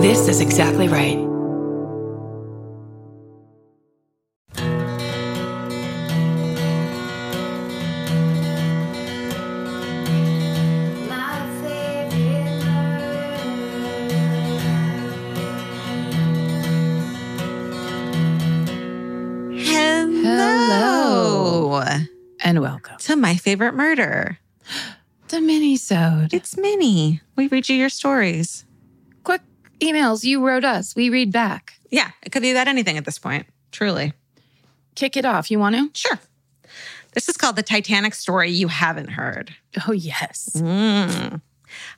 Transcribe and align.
This 0.00 0.28
is 0.28 0.40
exactly 0.40 0.88
right. 0.88 1.18
Hello. 20.22 21.82
And 22.42 22.60
welcome 22.62 22.96
To 23.00 23.16
my 23.16 23.36
favorite 23.36 23.74
murder. 23.74 24.38
to 25.28 25.36
Minisode. 25.36 26.32
It's 26.32 26.56
Minnie. 26.56 27.20
We 27.36 27.48
read 27.48 27.68
you 27.68 27.76
your 27.76 27.90
stories. 27.90 28.64
Emails 29.80 30.24
you 30.24 30.46
wrote 30.46 30.64
us. 30.64 30.94
We 30.94 31.10
read 31.10 31.32
back. 31.32 31.74
Yeah, 31.90 32.10
it 32.22 32.30
could 32.30 32.42
be 32.42 32.52
that 32.52 32.68
anything 32.68 32.96
at 32.96 33.04
this 33.04 33.18
point. 33.18 33.46
Truly. 33.72 34.12
Kick 34.94 35.16
it 35.16 35.24
off. 35.24 35.50
You 35.50 35.58
want 35.58 35.76
to? 35.76 35.90
Sure. 35.94 36.18
This 37.12 37.28
is 37.28 37.36
called 37.36 37.56
the 37.56 37.62
Titanic 37.62 38.14
story 38.14 38.50
you 38.50 38.68
haven't 38.68 39.10
heard. 39.10 39.54
Oh, 39.88 39.92
yes. 39.92 40.50
Mm. 40.54 41.40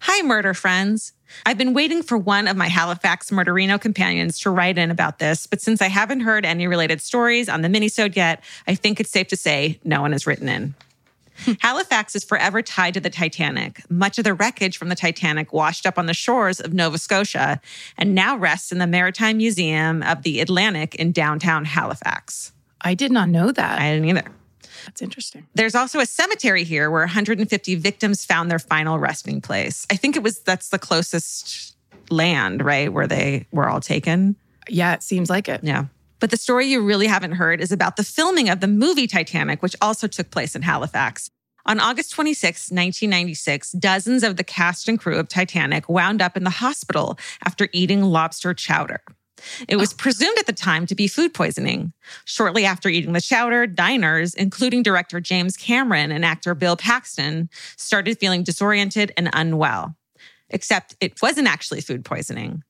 Hi, 0.01 0.23
murder 0.23 0.55
friends. 0.55 1.13
I've 1.45 1.59
been 1.59 1.75
waiting 1.75 2.03
for 2.03 2.17
one 2.17 2.47
of 2.47 2.57
my 2.57 2.69
Halifax 2.69 3.31
Murderino 3.31 3.81
companions 3.81 4.39
to 4.41 4.51
write 4.51 4.79
in 4.79 4.91
about 4.91 5.19
this, 5.19 5.47
but 5.47 5.61
since 5.61 5.81
I 5.81 5.89
haven't 5.89 6.21
heard 6.21 6.45
any 6.45 6.67
related 6.67 7.01
stories 7.01 7.49
on 7.49 7.63
the 7.63 7.69
minisode 7.69 8.17
yet, 8.17 8.45
I 8.67 8.75
think 8.75 9.01
it's 9.01 9.11
safe 9.11 9.29
to 9.29 9.37
say 9.37 9.81
no 9.85 10.01
one 10.03 10.13
has 10.13 10.27
written 10.27 10.49
in. 10.49 10.75
Halifax 11.61 12.15
is 12.15 12.25
forever 12.25 12.63
tied 12.63 12.95
to 12.95 13.01
the 13.01 13.11
Titanic. 13.11 13.83
Much 13.91 14.19
of 14.19 14.25
the 14.25 14.35
wreckage 14.35 14.77
from 14.77 14.89
the 14.89 14.95
Titanic 14.95 15.53
washed 15.53 15.87
up 15.87 15.99
on 15.99 16.07
the 16.07 16.15
shores 16.15 16.61
of 16.61 16.73
Nova 16.73 16.99
Scotia 16.99 17.61
and 17.97 18.15
now 18.15 18.37
rests 18.37 18.73
in 18.73 18.79
the 18.79 18.87
Maritime 18.87 19.37
Museum 19.37 20.03
of 20.03 20.23
the 20.23 20.41
Atlantic 20.41 20.95
in 20.97 21.13
downtown 21.13 21.65
Halifax. 21.65 22.53
I 22.81 22.95
did 22.95 23.13
not 23.13 23.29
know 23.29 23.53
that. 23.53 23.81
I 23.81 23.93
didn't 23.93 24.09
either. 24.09 24.31
That's 24.85 25.03
interesting. 25.03 25.47
There's 25.55 25.75
also 25.75 26.01
a 26.01 26.07
cemetery 26.07 26.65
here 26.65 26.91
where 26.91 27.03
150 27.03 27.75
victims 27.77 28.25
found 28.25 28.51
their 28.51 28.59
final 28.59 28.99
resting 28.99 29.41
place. 29.41 29.87
I 29.91 29.97
think 29.97 30.17
it 30.17 30.23
was 30.23 30.41
that's 30.41 30.71
the 30.71 30.79
closest 30.79 31.77
land, 32.11 32.65
right, 32.65 32.93
where 32.93 33.07
they 33.07 33.47
were 33.53 33.69
all 33.69 33.81
taken. 33.81 34.37
Yeah, 34.69 34.95
it 34.95 35.03
seems 35.03 35.31
like 35.31 35.49
it. 35.49 35.61
Yeah. 35.63 35.87
But 36.23 36.31
the 36.31 36.37
story 36.37 36.69
you 36.69 36.81
really 36.81 37.09
haven't 37.09 37.33
heard 37.33 37.61
is 37.61 37.73
about 37.73 37.97
the 37.97 38.05
filming 38.05 38.49
of 38.49 38.61
the 38.61 38.69
movie 38.69 39.09
Titanic, 39.09 39.61
which 39.61 39.75
also 39.83 40.07
took 40.07 40.31
place 40.31 40.55
in 40.55 40.63
Halifax. 40.63 41.29
On 41.67 41.81
August 41.81 42.13
26, 42.13 42.71
1996, 42.71 43.73
dozens 43.73 44.23
of 44.23 44.37
the 44.37 44.45
cast 44.45 44.89
and 44.89 45.01
crew 45.01 45.19
of 45.19 45.29
Titanic 45.29 45.89
wound 45.89 46.23
up 46.23 46.37
in 46.37 46.45
the 46.45 46.51
hospital 46.51 47.19
after 47.45 47.69
eating 47.73 48.03
lobster 48.03 48.55
chowder. 48.55 49.03
It 49.67 49.75
was 49.75 49.93
oh. 49.93 49.97
presumed 49.99 50.39
at 50.39 50.47
the 50.47 50.53
time 50.53 50.87
to 50.87 50.95
be 50.95 51.09
food 51.09 51.35
poisoning. 51.35 51.93
Shortly 52.25 52.65
after 52.65 52.89
eating 52.89 53.15
the 53.15 53.21
chowder, 53.21 53.67
diners, 53.67 54.33
including 54.33 54.85
director 54.85 55.21
James 55.21 55.57
Cameron 55.57 56.13
and 56.13 56.25
actor 56.25 56.55
Bill 56.55 56.77
Paxton, 56.77 57.51
started 57.77 58.21
feeling 58.21 58.45
disoriented 58.45 59.11
and 59.17 59.29
unwell. 59.33 59.97
Except 60.51 60.95
it 61.01 61.21
wasn't 61.21 61.49
actually 61.49 61.81
food 61.81 62.05
poisoning. 62.05 62.63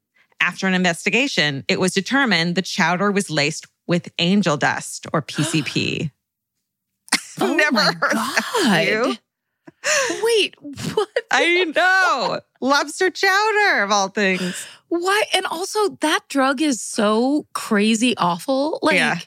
After 0.43 0.67
an 0.67 0.75
investigation, 0.75 1.65
it 1.69 1.79
was 1.79 1.95
determined 1.95 2.57
the 2.57 2.63
chowder 2.63 3.13
was 3.13 3.31
laced 3.31 3.67
with 3.87 4.11
angel 4.19 4.57
dust 4.57 5.07
or 5.13 5.23
PCP. 5.31 6.11
Oh 7.41 7.55
never 7.55 7.77
my. 8.13 8.87
You? 8.89 9.15
Wait, 10.23 10.55
what? 10.95 11.09
I 11.31 11.65
know. 11.65 12.41
Lobster 12.61 13.09
chowder 13.11 13.83
of 13.85 13.91
all 13.93 14.09
things. 14.09 14.67
Why? 14.89 15.23
And 15.33 15.47
also, 15.47 15.91
that 16.01 16.21
drug 16.29 16.61
is 16.61 16.83
so 16.83 17.47
crazy 17.55 18.15
awful. 18.17 18.79
Like, 18.83 18.97
Yeah. 18.97 19.19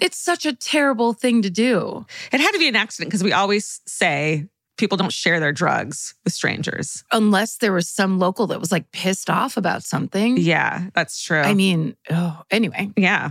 it's 0.00 0.18
such 0.18 0.44
a 0.46 0.54
terrible 0.54 1.12
thing 1.12 1.42
to 1.42 1.50
do. 1.50 2.04
It 2.32 2.40
had 2.40 2.50
to 2.52 2.58
be 2.58 2.68
an 2.68 2.76
accident 2.76 3.10
because 3.10 3.22
we 3.22 3.32
always 3.32 3.80
say 3.86 4.48
people 4.78 4.96
don't 4.96 5.12
share 5.12 5.38
their 5.40 5.52
drugs 5.52 6.14
with 6.24 6.32
strangers. 6.32 7.04
Unless 7.12 7.56
there 7.58 7.72
was 7.72 7.88
some 7.88 8.18
local 8.18 8.46
that 8.48 8.60
was 8.60 8.72
like 8.72 8.90
pissed 8.92 9.28
off 9.30 9.56
about 9.56 9.82
something. 9.82 10.36
Yeah, 10.38 10.88
that's 10.94 11.22
true. 11.22 11.40
I 11.40 11.54
mean, 11.54 11.96
oh, 12.10 12.42
anyway. 12.50 12.90
yeah. 12.96 13.30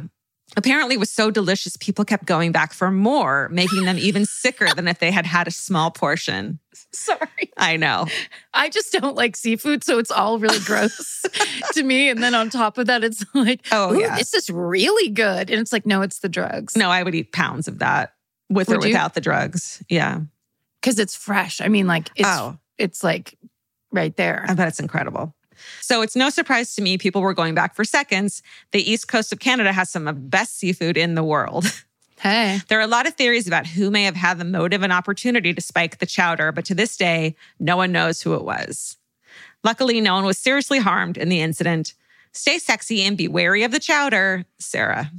Apparently, 0.57 0.95
it 0.95 0.99
was 0.99 1.09
so 1.09 1.31
delicious, 1.31 1.77
people 1.77 2.03
kept 2.03 2.25
going 2.25 2.51
back 2.51 2.73
for 2.73 2.91
more, 2.91 3.47
making 3.53 3.85
them 3.85 3.97
even 3.97 4.25
sicker 4.29 4.67
than 4.75 4.85
if 4.85 4.99
they 4.99 5.09
had 5.09 5.25
had 5.25 5.47
a 5.47 5.51
small 5.51 5.91
portion. 5.91 6.59
Sorry. 6.91 7.49
I 7.55 7.77
know. 7.77 8.05
I 8.53 8.67
just 8.67 8.91
don't 8.91 9.15
like 9.15 9.37
seafood, 9.37 9.81
so 9.81 9.97
it's 9.97 10.11
all 10.11 10.39
really 10.39 10.59
gross 10.65 11.23
to 11.71 11.83
me. 11.83 12.09
And 12.09 12.21
then 12.21 12.35
on 12.35 12.49
top 12.49 12.77
of 12.77 12.87
that, 12.87 13.01
it's 13.01 13.23
like, 13.33 13.65
Oh, 13.71 13.93
"Ooh, 13.93 14.01
yeah. 14.01 14.17
this 14.17 14.33
is 14.33 14.49
really 14.49 15.09
good. 15.09 15.49
And 15.49 15.61
it's 15.61 15.71
like, 15.71 15.85
no, 15.85 16.01
it's 16.01 16.19
the 16.19 16.27
drugs. 16.27 16.75
No, 16.75 16.89
I 16.89 17.01
would 17.03 17.15
eat 17.15 17.31
pounds 17.31 17.69
of 17.69 17.79
that 17.79 18.13
with 18.49 18.67
or 18.69 18.73
Would 18.77 18.83
you? 18.83 18.89
without 18.89 19.13
the 19.13 19.21
drugs. 19.21 19.81
Yeah. 19.87 20.19
Because 20.81 20.99
it's 20.99 21.15
fresh. 21.15 21.61
I 21.61 21.67
mean, 21.67 21.87
like 21.87 22.09
it's 22.15 22.27
oh, 22.27 22.57
it's 22.77 23.03
like 23.03 23.37
right 23.91 24.15
there. 24.17 24.45
I 24.47 24.53
bet 24.53 24.67
it's 24.67 24.79
incredible. 24.79 25.33
So 25.79 26.01
it's 26.01 26.15
no 26.15 26.29
surprise 26.29 26.73
to 26.75 26.81
me 26.81 26.97
people 26.97 27.21
were 27.21 27.35
going 27.35 27.53
back 27.53 27.75
for 27.75 27.83
seconds. 27.85 28.41
The 28.71 28.91
east 28.91 29.07
coast 29.07 29.31
of 29.31 29.39
Canada 29.39 29.71
has 29.71 29.89
some 29.91 30.07
of 30.07 30.15
the 30.15 30.21
best 30.21 30.57
seafood 30.57 30.97
in 30.97 31.15
the 31.15 31.23
world. 31.23 31.65
Hey, 32.21 32.59
There 32.67 32.77
are 32.77 32.83
a 32.83 32.87
lot 32.87 33.07
of 33.07 33.15
theories 33.15 33.47
about 33.47 33.65
who 33.65 33.89
may 33.89 34.03
have 34.03 34.15
had 34.15 34.37
the 34.37 34.45
motive 34.45 34.83
and 34.83 34.93
opportunity 34.93 35.55
to 35.55 35.59
spike 35.61 35.97
the 35.97 36.05
chowder, 36.05 36.51
but 36.51 36.65
to 36.65 36.75
this 36.75 36.95
day, 36.95 37.35
no 37.59 37.75
one 37.75 37.91
knows 37.91 38.21
who 38.21 38.35
it 38.35 38.43
was. 38.43 38.97
Luckily, 39.63 39.99
no 40.01 40.13
one 40.13 40.25
was 40.25 40.37
seriously 40.37 40.77
harmed 40.77 41.17
in 41.17 41.29
the 41.29 41.41
incident. 41.41 41.95
Stay 42.31 42.59
sexy 42.59 43.01
and 43.01 43.17
be 43.17 43.27
wary 43.27 43.63
of 43.63 43.71
the 43.71 43.79
chowder, 43.79 44.45
Sarah. 44.59 45.11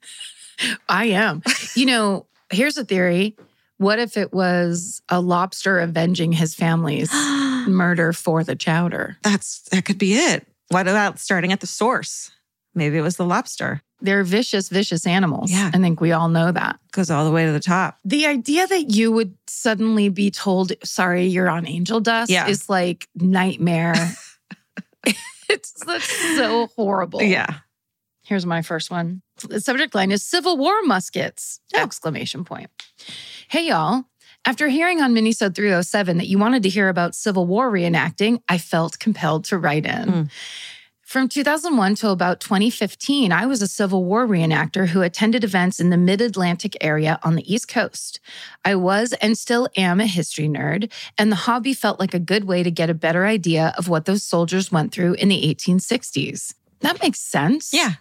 I 0.88 1.08
am. 1.08 1.42
you 1.74 1.84
know, 1.84 2.24
here's 2.50 2.78
a 2.78 2.86
theory. 2.86 3.36
What 3.80 3.98
if 3.98 4.18
it 4.18 4.30
was 4.34 5.00
a 5.08 5.22
lobster 5.22 5.78
avenging 5.78 6.32
his 6.32 6.54
family's 6.54 7.10
murder 7.66 8.12
for 8.12 8.44
the 8.44 8.54
chowder? 8.54 9.16
That's 9.22 9.62
that 9.70 9.86
could 9.86 9.96
be 9.96 10.12
it. 10.16 10.46
What 10.68 10.86
about 10.86 11.18
starting 11.18 11.50
at 11.50 11.60
the 11.60 11.66
source? 11.66 12.30
Maybe 12.74 12.98
it 12.98 13.00
was 13.00 13.16
the 13.16 13.24
lobster. 13.24 13.80
They're 14.02 14.22
vicious, 14.22 14.68
vicious 14.68 15.06
animals. 15.06 15.50
Yeah. 15.50 15.70
I 15.72 15.78
think 15.78 15.98
we 15.98 16.12
all 16.12 16.28
know 16.28 16.52
that. 16.52 16.78
Goes 16.92 17.10
all 17.10 17.24
the 17.24 17.30
way 17.30 17.46
to 17.46 17.52
the 17.52 17.58
top. 17.58 17.96
The 18.04 18.26
idea 18.26 18.66
that 18.66 18.90
you 18.90 19.12
would 19.12 19.34
suddenly 19.46 20.10
be 20.10 20.30
told, 20.30 20.72
sorry, 20.84 21.28
you're 21.28 21.48
on 21.48 21.66
angel 21.66 22.00
dust 22.00 22.30
Yeah. 22.30 22.48
is 22.48 22.68
like 22.68 23.08
nightmare. 23.14 23.94
it's 25.48 25.72
so 26.36 26.66
horrible. 26.76 27.22
Yeah. 27.22 27.60
Here's 28.22 28.46
my 28.46 28.62
first 28.62 28.90
one. 28.90 29.22
The 29.48 29.60
subject 29.60 29.94
line 29.94 30.12
is 30.12 30.22
Civil 30.22 30.56
War 30.56 30.82
muskets! 30.82 31.60
Oh. 31.74 31.82
Exclamation 31.82 32.44
point. 32.44 32.70
Hey 33.48 33.66
y'all. 33.68 34.04
After 34.46 34.68
hearing 34.68 35.02
on 35.02 35.14
Minisode 35.14 35.54
307 35.54 36.16
that 36.18 36.28
you 36.28 36.38
wanted 36.38 36.62
to 36.62 36.70
hear 36.70 36.88
about 36.88 37.14
Civil 37.14 37.46
War 37.46 37.70
reenacting, 37.70 38.40
I 38.48 38.56
felt 38.56 38.98
compelled 38.98 39.44
to 39.46 39.58
write 39.58 39.84
in. 39.84 40.08
Mm. 40.08 40.30
From 41.10 41.28
2001 41.28 41.96
to 41.96 42.10
about 42.10 42.38
2015, 42.38 43.32
I 43.32 43.44
was 43.44 43.60
a 43.60 43.66
Civil 43.66 44.04
War 44.04 44.28
reenactor 44.28 44.86
who 44.86 45.02
attended 45.02 45.42
events 45.42 45.80
in 45.80 45.90
the 45.90 45.96
mid 45.96 46.20
Atlantic 46.20 46.76
area 46.80 47.18
on 47.24 47.34
the 47.34 47.52
East 47.52 47.66
Coast. 47.66 48.20
I 48.64 48.76
was 48.76 49.12
and 49.14 49.36
still 49.36 49.68
am 49.76 49.98
a 49.98 50.06
history 50.06 50.48
nerd, 50.48 50.90
and 51.18 51.32
the 51.32 51.36
hobby 51.36 51.74
felt 51.74 51.98
like 51.98 52.14
a 52.14 52.20
good 52.20 52.44
way 52.44 52.62
to 52.62 52.70
get 52.70 52.90
a 52.90 52.94
better 52.94 53.26
idea 53.26 53.74
of 53.76 53.88
what 53.88 54.04
those 54.04 54.22
soldiers 54.22 54.70
went 54.70 54.92
through 54.92 55.14
in 55.14 55.28
the 55.28 55.42
1860s. 55.52 56.54
That 56.78 57.02
makes 57.02 57.18
sense. 57.18 57.74
Yeah. 57.74 57.94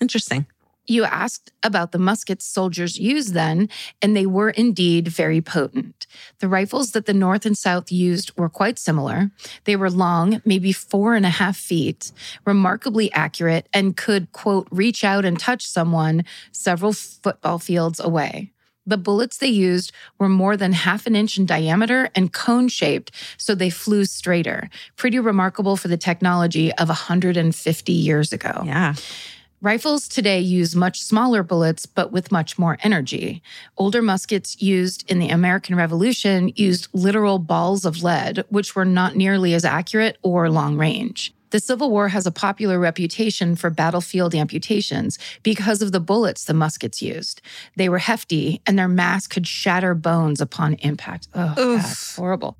Interesting. 0.00 0.46
You 0.86 1.04
asked 1.04 1.50
about 1.62 1.92
the 1.92 1.98
muskets 1.98 2.44
soldiers 2.44 2.98
used 2.98 3.32
then, 3.32 3.70
and 4.02 4.14
they 4.14 4.26
were 4.26 4.50
indeed 4.50 5.08
very 5.08 5.40
potent. 5.40 6.06
The 6.40 6.48
rifles 6.48 6.92
that 6.92 7.06
the 7.06 7.14
North 7.14 7.46
and 7.46 7.56
South 7.56 7.90
used 7.90 8.36
were 8.36 8.50
quite 8.50 8.78
similar. 8.78 9.30
They 9.64 9.76
were 9.76 9.90
long, 9.90 10.42
maybe 10.44 10.72
four 10.72 11.14
and 11.14 11.24
a 11.24 11.30
half 11.30 11.56
feet, 11.56 12.12
remarkably 12.44 13.10
accurate, 13.12 13.66
and 13.72 13.96
could, 13.96 14.30
quote, 14.32 14.68
reach 14.70 15.04
out 15.04 15.24
and 15.24 15.38
touch 15.38 15.66
someone 15.66 16.24
several 16.52 16.92
football 16.92 17.58
fields 17.58 17.98
away. 17.98 18.52
The 18.86 18.98
bullets 18.98 19.38
they 19.38 19.48
used 19.48 19.92
were 20.18 20.28
more 20.28 20.58
than 20.58 20.72
half 20.72 21.06
an 21.06 21.16
inch 21.16 21.38
in 21.38 21.46
diameter 21.46 22.10
and 22.14 22.30
cone 22.30 22.68
shaped, 22.68 23.12
so 23.38 23.54
they 23.54 23.70
flew 23.70 24.04
straighter. 24.04 24.68
Pretty 24.96 25.18
remarkable 25.18 25.78
for 25.78 25.88
the 25.88 25.96
technology 25.96 26.70
of 26.74 26.88
150 26.88 27.92
years 27.92 28.34
ago. 28.34 28.62
Yeah. 28.66 28.94
Rifles 29.64 30.08
today 30.08 30.40
use 30.40 30.76
much 30.76 31.02
smaller 31.02 31.42
bullets, 31.42 31.86
but 31.86 32.12
with 32.12 32.30
much 32.30 32.58
more 32.58 32.76
energy. 32.82 33.42
Older 33.78 34.02
muskets 34.02 34.60
used 34.60 35.10
in 35.10 35.20
the 35.20 35.30
American 35.30 35.74
Revolution 35.74 36.52
used 36.54 36.88
literal 36.92 37.38
balls 37.38 37.86
of 37.86 38.02
lead, 38.02 38.44
which 38.50 38.76
were 38.76 38.84
not 38.84 39.16
nearly 39.16 39.54
as 39.54 39.64
accurate 39.64 40.18
or 40.20 40.50
long 40.50 40.76
range. 40.76 41.32
The 41.48 41.60
Civil 41.60 41.88
War 41.88 42.08
has 42.08 42.26
a 42.26 42.30
popular 42.30 42.78
reputation 42.78 43.56
for 43.56 43.70
battlefield 43.70 44.34
amputations 44.34 45.18
because 45.42 45.80
of 45.80 45.92
the 45.92 46.00
bullets 46.00 46.44
the 46.44 46.52
muskets 46.52 47.00
used. 47.00 47.40
They 47.74 47.88
were 47.88 48.00
hefty 48.00 48.60
and 48.66 48.78
their 48.78 48.86
mass 48.86 49.26
could 49.26 49.46
shatter 49.46 49.94
bones 49.94 50.42
upon 50.42 50.74
impact. 50.74 51.28
Oh, 51.32 51.54
Oof. 51.58 51.80
that's 51.80 52.16
horrible. 52.16 52.58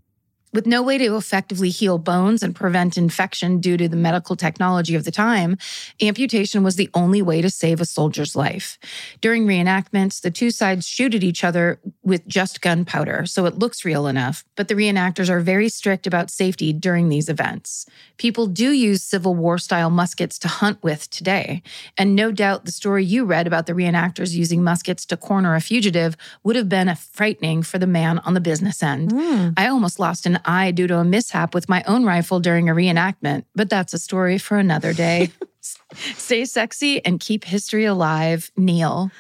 With 0.55 0.69
no 0.69 0.83
way 0.83 0.99
to 0.99 1.17
effectively 1.17 1.69
heal 1.69 1.99
bones 1.99 2.41
and 2.41 2.55
prevent 2.55 2.97
infection 2.97 3.59
due 3.59 3.77
to 3.77 3.89
the 3.89 3.97
medical 3.97 4.37
technology 4.37 4.95
of 4.95 5.03
the 5.03 5.11
time, 5.11 5.59
amputation 6.01 6.63
was 6.63 6.77
the 6.77 6.89
only 6.95 7.21
way 7.23 7.43
to 7.43 7.51
save 7.51 7.81
a 7.81 7.85
soldier's 7.85 8.37
life. 8.37 8.79
During 9.21 9.49
reenactments, 9.49 10.21
the 10.21 10.31
two 10.31 10.53
sides 10.53 10.87
shoot 10.87 11.13
at 11.13 11.25
each 11.25 11.43
other 11.43 11.81
with 12.05 12.25
just 12.29 12.61
gunpowder, 12.61 13.27
so 13.27 13.47
it 13.47 13.59
looks 13.59 13.85
real 13.85 14.07
enough, 14.07 14.45
but 14.55 14.69
the 14.69 14.77
reenactors 14.77 15.29
are 15.29 15.41
very 15.41 15.69
strict 15.69 16.07
about 16.07 16.31
safety 16.31 16.73
during 16.73 17.09
these 17.09 17.29
events. 17.29 17.85
People 18.17 18.47
do 18.47 18.71
use 18.71 19.03
Civil 19.03 19.35
War 19.35 19.59
style 19.59 19.91
muskets 19.91 20.39
to 20.39 20.47
hunt 20.47 20.81
with 20.85 21.11
today, 21.11 21.65
and 21.99 22.15
no 22.15 22.31
doubt 22.31 22.65
the 22.65 22.71
story 22.71 23.05
you 23.05 23.25
read 23.25 23.49
about 23.49 23.67
the 23.67 23.73
reenactors 23.73 24.35
using 24.35 24.63
muskets 24.63 25.05
to 25.07 25.17
corner 25.17 25.57
a 25.57 25.61
fugitive 25.61 26.17
would 26.45 26.55
have 26.55 26.69
been 26.69 26.95
frightening 26.95 27.65
for 27.65 27.81
the 27.81 27.89
man 27.89 28.21
on 28.21 28.35
the 28.35 28.41
business 28.41 28.85
end. 28.85 29.11
Mm. 29.11 29.55
I 29.57 29.67
almost 29.67 29.99
lost 29.99 30.27
an 30.27 30.39
eye 30.45 30.71
due 30.71 30.87
to 30.87 30.99
a 30.99 31.05
mishap 31.05 31.55
with 31.55 31.69
my 31.69 31.83
own 31.87 32.05
rifle 32.05 32.41
during 32.41 32.69
a 32.69 32.75
reenactment, 32.75 33.45
but 33.55 33.71
that's 33.71 33.95
a 33.95 33.99
story 33.99 34.39
for 34.39 34.57
another 34.59 34.93
day. 34.93 35.31
Stay 35.95 36.45
sexy 36.45 37.05
and 37.05 37.21
keep 37.21 37.45
history 37.45 37.85
alive, 37.85 38.51
Neil. 38.57 39.11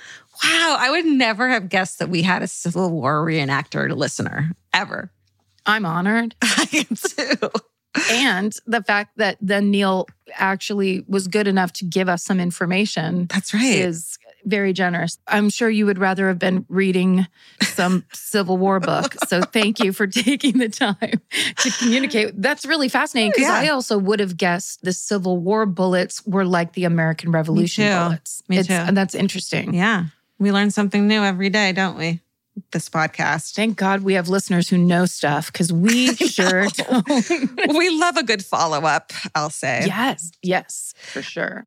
Wow, 0.43 0.77
I 0.79 0.91
would 0.91 1.07
never 1.07 1.49
have 1.49 1.69
guessed 1.69 2.01
that 2.01 2.09
we 2.09 2.23
had 2.23 2.43
a 2.43 2.49
Civil 2.49 2.91
War 2.91 3.25
reenactor 3.25 3.95
listener 3.97 4.51
ever. 4.73 5.11
I'm 5.67 5.87
honored. 5.87 6.35
I 6.43 6.69
am 6.91 6.97
too. 6.97 7.51
and 8.11 8.53
the 8.67 8.83
fact 8.83 9.17
that 9.19 9.39
then 9.41 9.71
Neil 9.71 10.07
actually 10.35 11.05
was 11.09 11.29
good 11.29 11.47
enough 11.47 11.73
to 11.75 11.85
give 11.85 12.09
us 12.09 12.25
some 12.25 12.41
information 12.41 13.27
That's 13.27 13.55
right. 13.55 13.63
is 13.63 14.19
very 14.45 14.73
generous. 14.73 15.19
I'm 15.27 15.51
sure 15.51 15.69
you 15.71 15.87
would 15.87 15.99
rather 15.99 16.29
have 16.29 16.39
been 16.39 16.65
reading 16.69 17.27
some 17.63 18.05
Civil 18.13 18.57
War 18.59 18.81
book. 18.81 19.15
So 19.29 19.41
thank 19.43 19.81
you 19.81 19.93
for 19.93 20.07
taking 20.09 20.59
the 20.59 20.69
time 20.69 21.21
to 21.59 21.71
communicate. 21.79 22.41
That's 22.41 22.65
really 22.67 22.89
fascinating 22.89 23.31
because 23.31 23.43
Yeah. 23.49 23.55
I 23.55 23.69
also 23.69 23.99
would 23.99 24.21
have 24.21 24.37
guessed 24.37 24.83
the 24.83 24.93
Civil 24.93 25.39
War 25.39 25.67
bullets 25.67 26.25
were 26.27 26.45
like 26.45 26.75
the 26.75 26.85
American 26.85 27.33
Revolution 27.33 27.87
too. 27.87 27.95
bullets. 28.05 28.43
Me 28.49 28.59
It's- 28.59 28.67
too. 28.67 28.87
And 28.87 28.97
that's 28.97 29.15
interesting. 29.15 29.75
yeah. 29.75 30.07
We 30.39 30.51
learn 30.53 30.71
something 30.71 31.07
new 31.07 31.23
every 31.23 31.49
day, 31.49 31.73
don't 31.73 31.97
we? 31.97 32.21
This 32.73 32.89
podcast. 32.89 33.55
Thank 33.55 33.77
God 33.77 34.03
we 34.03 34.15
have 34.15 34.29
listeners 34.29 34.69
who 34.69 34.79
know 34.79 35.07
stuff 35.07 35.51
because 35.51 35.73
we 35.73 36.15
sure 36.17 36.67
don't. 36.67 37.09
we 37.77 37.91
love 37.99 38.17
a 38.17 38.23
good 38.23 38.45
follow 38.45 38.81
up, 38.85 39.13
I'll 39.35 39.51
say. 39.51 39.85
yes, 39.87 40.31
yes, 40.43 40.93
for 41.13 41.23
sure. 41.23 41.67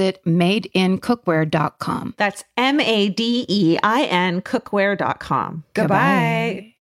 madeincookware.com. 0.25 2.13
That's 2.17 2.43
M 2.57 2.79
A 2.79 3.09
D 3.09 3.45
E 3.47 3.77
I 3.83 4.03
N 4.03 4.41
cookware.com. 4.41 5.63
Goodbye. 5.73 6.73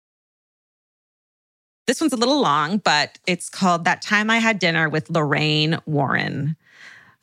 This 1.88 2.00
one's 2.02 2.14
a 2.14 2.18
little 2.18 2.40
long, 2.40 2.78
but 2.78 3.18
it's 3.26 3.50
called 3.50 3.86
That 3.86 4.02
Time 4.04 4.30
I 4.30 4.38
Had 4.38 4.60
Dinner 4.60 4.90
with 4.90 5.10
Lorraine 5.10 5.80
Warren, 5.88 6.56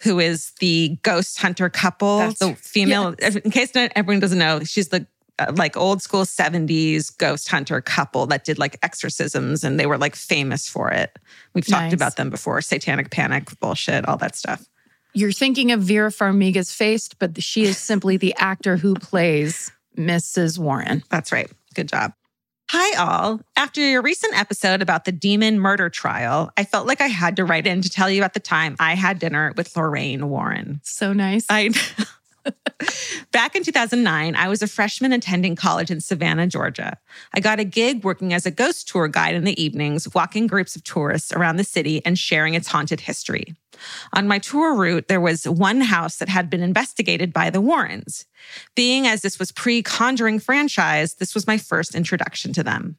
who 0.02 0.18
is 0.18 0.50
the 0.58 0.98
ghost 1.02 1.38
hunter 1.38 1.68
couple, 1.70 2.18
That's- 2.18 2.38
the 2.40 2.54
female. 2.56 3.14
In 3.20 3.50
case 3.52 3.74
not 3.76 3.92
everyone 3.94 4.18
doesn't 4.20 4.38
know, 4.38 4.60
she's 4.64 4.88
the 4.88 5.06
uh, 5.38 5.52
like 5.54 5.76
old 5.76 6.02
school 6.02 6.22
70s 6.24 7.16
ghost 7.18 7.48
hunter 7.48 7.80
couple 7.80 8.26
that 8.26 8.44
did 8.44 8.58
like 8.58 8.78
exorcisms 8.82 9.62
and 9.62 9.78
they 9.78 9.86
were 9.86 9.98
like 9.98 10.16
famous 10.16 10.66
for 10.68 10.90
it. 10.90 11.16
We've 11.54 11.66
talked 11.66 11.82
Nice. 11.84 11.92
about 11.92 12.16
them 12.16 12.30
before 12.30 12.60
satanic 12.62 13.10
panic, 13.10 13.48
bullshit, 13.60 14.08
all 14.08 14.16
that 14.16 14.34
stuff. 14.34 14.64
You're 15.16 15.32
thinking 15.32 15.72
of 15.72 15.80
Vera 15.80 16.10
Farmiga's 16.10 16.74
face, 16.74 17.08
but 17.18 17.42
she 17.42 17.62
is 17.62 17.78
simply 17.78 18.18
the 18.18 18.34
actor 18.36 18.76
who 18.76 18.94
plays 18.94 19.72
Mrs. 19.96 20.58
Warren. 20.58 21.02
That's 21.08 21.32
right. 21.32 21.50
Good 21.72 21.88
job. 21.88 22.12
Hi, 22.68 22.98
all. 22.98 23.40
After 23.56 23.80
your 23.80 24.02
recent 24.02 24.38
episode 24.38 24.82
about 24.82 25.06
the 25.06 25.12
demon 25.12 25.58
murder 25.58 25.88
trial, 25.88 26.50
I 26.58 26.64
felt 26.64 26.86
like 26.86 27.00
I 27.00 27.06
had 27.06 27.36
to 27.36 27.46
write 27.46 27.66
in 27.66 27.80
to 27.80 27.88
tell 27.88 28.10
you 28.10 28.20
about 28.20 28.34
the 28.34 28.40
time 28.40 28.76
I 28.78 28.94
had 28.94 29.18
dinner 29.18 29.54
with 29.56 29.74
Lorraine 29.74 30.28
Warren. 30.28 30.82
So 30.84 31.14
nice. 31.14 31.46
I 31.48 31.70
Back 33.32 33.56
in 33.56 33.64
2009, 33.64 34.36
I 34.36 34.48
was 34.48 34.62
a 34.62 34.66
freshman 34.66 35.12
attending 35.12 35.56
college 35.56 35.90
in 35.90 36.00
Savannah, 36.00 36.46
Georgia. 36.46 36.98
I 37.34 37.40
got 37.40 37.60
a 37.60 37.64
gig 37.64 38.04
working 38.04 38.32
as 38.32 38.46
a 38.46 38.50
ghost 38.50 38.88
tour 38.88 39.08
guide 39.08 39.34
in 39.34 39.44
the 39.44 39.60
evenings, 39.62 40.12
walking 40.14 40.46
groups 40.46 40.76
of 40.76 40.84
tourists 40.84 41.32
around 41.32 41.56
the 41.56 41.64
city 41.64 42.04
and 42.04 42.18
sharing 42.18 42.54
its 42.54 42.68
haunted 42.68 43.00
history. 43.00 43.54
On 44.14 44.28
my 44.28 44.38
tour 44.38 44.74
route, 44.74 45.08
there 45.08 45.20
was 45.20 45.46
one 45.46 45.82
house 45.82 46.16
that 46.16 46.28
had 46.28 46.48
been 46.48 46.62
investigated 46.62 47.32
by 47.32 47.50
the 47.50 47.60
Warrens. 47.60 48.26
Being 48.74 49.06
as 49.06 49.22
this 49.22 49.38
was 49.38 49.52
pre 49.52 49.82
Conjuring 49.82 50.38
franchise, 50.38 51.14
this 51.14 51.34
was 51.34 51.46
my 51.46 51.58
first 51.58 51.94
introduction 51.94 52.52
to 52.54 52.62
them. 52.62 52.96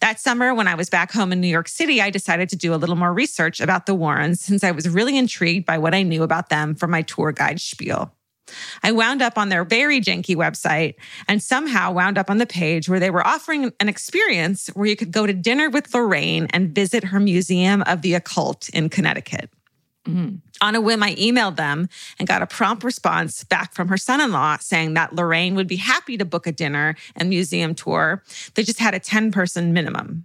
That 0.00 0.20
summer, 0.20 0.54
when 0.54 0.68
I 0.68 0.74
was 0.74 0.88
back 0.88 1.12
home 1.12 1.32
in 1.32 1.40
New 1.40 1.48
York 1.48 1.68
City, 1.68 2.00
I 2.00 2.10
decided 2.10 2.48
to 2.50 2.56
do 2.56 2.74
a 2.74 2.76
little 2.76 2.96
more 2.96 3.12
research 3.12 3.60
about 3.60 3.86
the 3.86 3.94
Warrens 3.94 4.40
since 4.40 4.64
I 4.64 4.70
was 4.70 4.88
really 4.88 5.18
intrigued 5.18 5.66
by 5.66 5.78
what 5.78 5.94
I 5.94 6.02
knew 6.02 6.22
about 6.22 6.48
them 6.48 6.74
from 6.74 6.90
my 6.90 7.02
tour 7.02 7.32
guide 7.32 7.60
spiel. 7.60 8.14
I 8.82 8.92
wound 8.92 9.22
up 9.22 9.38
on 9.38 9.48
their 9.48 9.64
very 9.64 10.00
janky 10.00 10.36
website 10.36 10.94
and 11.26 11.42
somehow 11.42 11.92
wound 11.92 12.18
up 12.18 12.30
on 12.30 12.38
the 12.38 12.46
page 12.46 12.88
where 12.88 13.00
they 13.00 13.10
were 13.10 13.26
offering 13.26 13.72
an 13.80 13.88
experience 13.88 14.68
where 14.68 14.86
you 14.86 14.96
could 14.96 15.12
go 15.12 15.26
to 15.26 15.32
dinner 15.32 15.70
with 15.70 15.92
Lorraine 15.94 16.46
and 16.50 16.74
visit 16.74 17.04
her 17.04 17.20
Museum 17.20 17.82
of 17.82 18.02
the 18.02 18.14
Occult 18.14 18.68
in 18.70 18.88
Connecticut. 18.88 19.50
Mhm. 20.06 20.40
On 20.60 20.74
a 20.74 20.80
whim, 20.80 21.02
I 21.02 21.14
emailed 21.16 21.56
them 21.56 21.88
and 22.18 22.26
got 22.26 22.42
a 22.42 22.46
prompt 22.46 22.82
response 22.82 23.44
back 23.44 23.74
from 23.74 23.88
her 23.88 23.98
son 23.98 24.20
in 24.20 24.32
law 24.32 24.56
saying 24.58 24.94
that 24.94 25.14
Lorraine 25.14 25.54
would 25.54 25.68
be 25.68 25.76
happy 25.76 26.16
to 26.16 26.24
book 26.24 26.46
a 26.46 26.52
dinner 26.52 26.96
and 27.14 27.28
museum 27.28 27.74
tour. 27.74 28.22
They 28.54 28.62
just 28.62 28.78
had 28.78 28.94
a 28.94 28.98
10 28.98 29.30
person 29.30 29.72
minimum. 29.72 30.24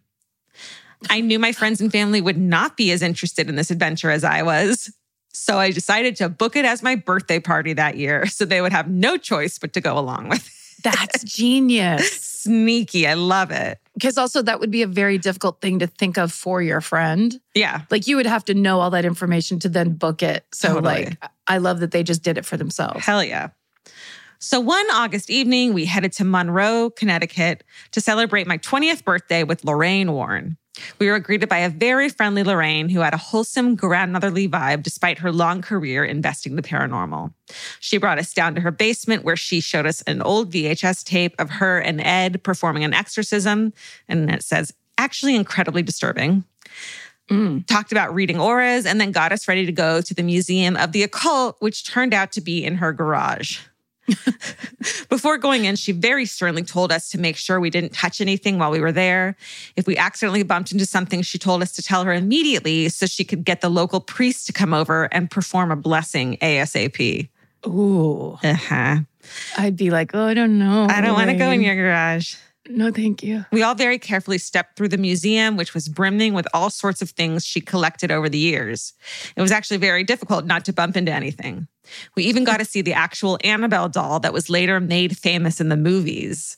I 1.10 1.20
knew 1.20 1.38
my 1.38 1.52
friends 1.52 1.82
and 1.82 1.92
family 1.92 2.22
would 2.22 2.38
not 2.38 2.78
be 2.78 2.92
as 2.92 3.02
interested 3.02 3.50
in 3.50 3.56
this 3.56 3.72
adventure 3.72 4.10
as 4.10 4.24
I 4.24 4.42
was. 4.42 4.92
So 5.34 5.58
I 5.60 5.72
decided 5.72 6.16
to 6.18 6.30
book 6.30 6.56
it 6.56 6.66
as 6.66 6.84
my 6.84 6.96
birthday 6.96 7.40
party 7.40 7.74
that 7.74 7.98
year 7.98 8.26
so 8.28 8.46
they 8.46 8.62
would 8.62 8.72
have 8.72 8.90
no 8.90 9.18
choice 9.18 9.58
but 9.60 9.74
to 9.74 9.82
go 9.82 9.98
along 9.98 10.30
with 10.30 10.46
it. 10.46 10.84
That's 10.84 11.24
genius. 11.36 12.12
Sneaky. 12.12 13.08
I 13.08 13.14
love 13.14 13.52
it. 13.52 13.80
Because 13.94 14.18
also, 14.18 14.42
that 14.42 14.60
would 14.60 14.72
be 14.72 14.82
a 14.82 14.88
very 14.88 15.18
difficult 15.18 15.62
thing 15.62 15.80
to 15.80 15.88
think 15.88 16.18
of 16.18 16.34
for 16.34 16.62
your 16.62 16.82
friend. 16.82 17.40
Yeah. 17.54 17.82
Like, 17.90 18.08
you 18.08 18.18
would 18.18 18.26
have 18.26 18.44
to 18.46 18.54
know 18.54 18.80
all 18.80 18.90
that 18.90 19.06
information 19.06 19.60
to 19.60 19.70
then 19.70 19.94
book 19.94 20.24
it. 20.24 20.44
So, 20.52 20.76
Totally. 20.76 21.06
like, 21.06 21.18
I 21.48 21.60
love 21.60 21.80
that 21.80 21.92
they 21.92 22.04
just 22.04 22.24
did 22.24 22.38
it 22.38 22.44
for 22.44 22.58
themselves. 22.58 23.06
Hell 23.06 23.24
yeah. 23.24 23.50
So 24.40 24.60
one 24.60 24.86
August 24.92 25.30
evening, 25.30 25.74
we 25.74 25.86
headed 25.86 26.12
to 26.14 26.26
Monroe, 26.26 26.90
Connecticut 26.90 27.64
to 27.92 28.02
celebrate 28.02 28.46
my 28.46 28.58
20th 28.58 29.06
birthday 29.06 29.46
with 29.46 29.64
Lorraine 29.64 30.12
Warren. 30.12 30.58
We 31.00 31.10
were 31.10 31.20
greeted 31.20 31.50
by 31.50 31.60
a 31.60 31.70
very 31.70 32.10
friendly 32.10 32.44
Lorraine 32.44 32.90
who 32.90 33.02
had 33.02 33.14
a 33.14 33.18
wholesome 33.18 33.76
grandmotherly 33.76 34.50
vibe 34.50 34.84
despite 34.84 35.20
her 35.20 35.32
long 35.32 35.62
career 35.62 36.04
investing 36.04 36.56
the 36.56 36.64
paranormal. 36.64 37.34
She 37.80 37.98
brought 37.98 38.18
us 38.18 38.34
down 38.34 38.56
to 38.56 38.62
her 38.62 38.72
basement 38.72 39.24
where 39.24 39.36
she 39.36 39.60
showed 39.60 39.86
us 39.86 40.02
an 40.04 40.22
old 40.22 40.52
VHS 40.52 41.04
tape 41.04 41.36
of 41.40 41.50
her 41.52 41.80
and 41.80 42.02
Ed 42.02 42.42
performing 42.44 42.84
an 42.84 42.94
exorcism. 42.94 43.74
And 44.08 44.32
it 44.32 44.44
says, 44.44 44.74
actually 44.98 45.36
incredibly 45.36 45.84
disturbing 45.84 46.44
Mm. 47.30 47.66
talked 47.68 47.94
about 47.94 48.14
reading 48.14 48.40
auras, 48.40 48.86
and 48.86 49.00
then 49.00 49.12
got 49.12 49.32
us 49.32 49.48
ready 49.48 49.66
to 49.66 49.72
go 49.72 50.02
to 50.02 50.14
the 50.14 50.24
Museum 50.24 50.76
of 50.76 50.92
the 50.92 51.04
Occult, 51.04 51.56
which 51.60 51.86
turned 51.86 52.14
out 52.14 52.34
to 52.34 52.42
be 52.42 52.66
in 52.66 52.76
her 52.76 52.92
garage. 52.92 53.60
Before 55.10 55.38
going 55.38 55.66
in, 55.66 55.76
she 55.76 55.92
very 55.92 56.26
sternly 56.26 56.64
told 56.64 56.92
us 56.92 57.10
to 57.12 57.18
make 57.18 57.38
sure 57.38 57.60
we 57.60 57.70
didn't 57.70 57.94
touch 57.94 58.20
anything 58.20 58.58
while 58.58 58.72
we 58.72 58.80
were 58.80 58.92
there. 58.92 59.36
If 59.76 59.88
we 59.88 59.98
accidentally 59.98 60.44
bumped 60.44 60.72
into 60.72 60.86
something, 60.86 61.22
she 61.22 61.38
told 61.38 61.62
us 61.62 61.72
to 61.74 61.82
tell 61.82 62.04
her 62.04 62.14
immediately 62.14 62.90
so 62.90 63.06
she 63.06 63.24
could 63.24 63.44
get 63.44 63.62
the 63.62 63.70
local 63.70 64.00
priest 64.00 64.46
to 64.48 64.54
come 64.54 64.74
over 64.74 65.06
and 65.14 65.32
perform 65.32 65.72
a 65.72 65.76
blessing 65.76 66.38
ASAP. 66.42 67.30
Ooh. 67.66 68.38
Uh-huh. 68.44 68.98
I'd 69.58 69.78
be 69.78 69.90
like, 69.90 70.12
oh, 70.14 70.26
I 70.26 70.34
don't 70.34 70.60
know. 70.60 70.88
I 70.90 71.02
don't 71.02 71.14
want 71.14 71.30
to 71.30 71.38
go 71.38 71.50
in 71.52 71.62
your 71.62 71.76
garage. 71.76 72.36
No, 72.70 72.92
thank 72.92 73.24
you. 73.24 73.46
We 73.52 73.62
all 73.62 73.76
very 73.76 74.00
carefully 74.00 74.38
stepped 74.38 74.78
through 74.78 74.88
the 74.88 74.98
museum, 74.98 75.58
which 75.58 75.74
was 75.74 75.90
brimming 75.90 76.34
with 76.34 76.48
all 76.54 76.70
sorts 76.70 77.02
of 77.02 77.10
things 77.10 77.46
she 77.46 77.60
collected 77.60 78.10
over 78.10 78.30
the 78.30 78.38
years. 78.38 78.94
It 79.36 79.42
was 79.42 79.52
actually 79.52 79.78
very 79.78 80.04
difficult 80.04 80.46
not 80.46 80.64
to 80.66 80.74
bump 80.74 80.96
into 80.96 81.12
anything. 81.12 81.68
We 82.16 82.24
even 82.24 82.44
got 82.44 82.58
to 82.58 82.66
see 82.66 82.82
the 82.82 82.94
actual 82.94 83.38
Annabelle 83.44 83.90
doll 83.90 84.20
that 84.22 84.34
was 84.34 84.50
later 84.50 84.80
made 84.80 85.18
famous 85.18 85.60
in 85.60 85.70
the 85.70 85.78
movies. 85.78 86.58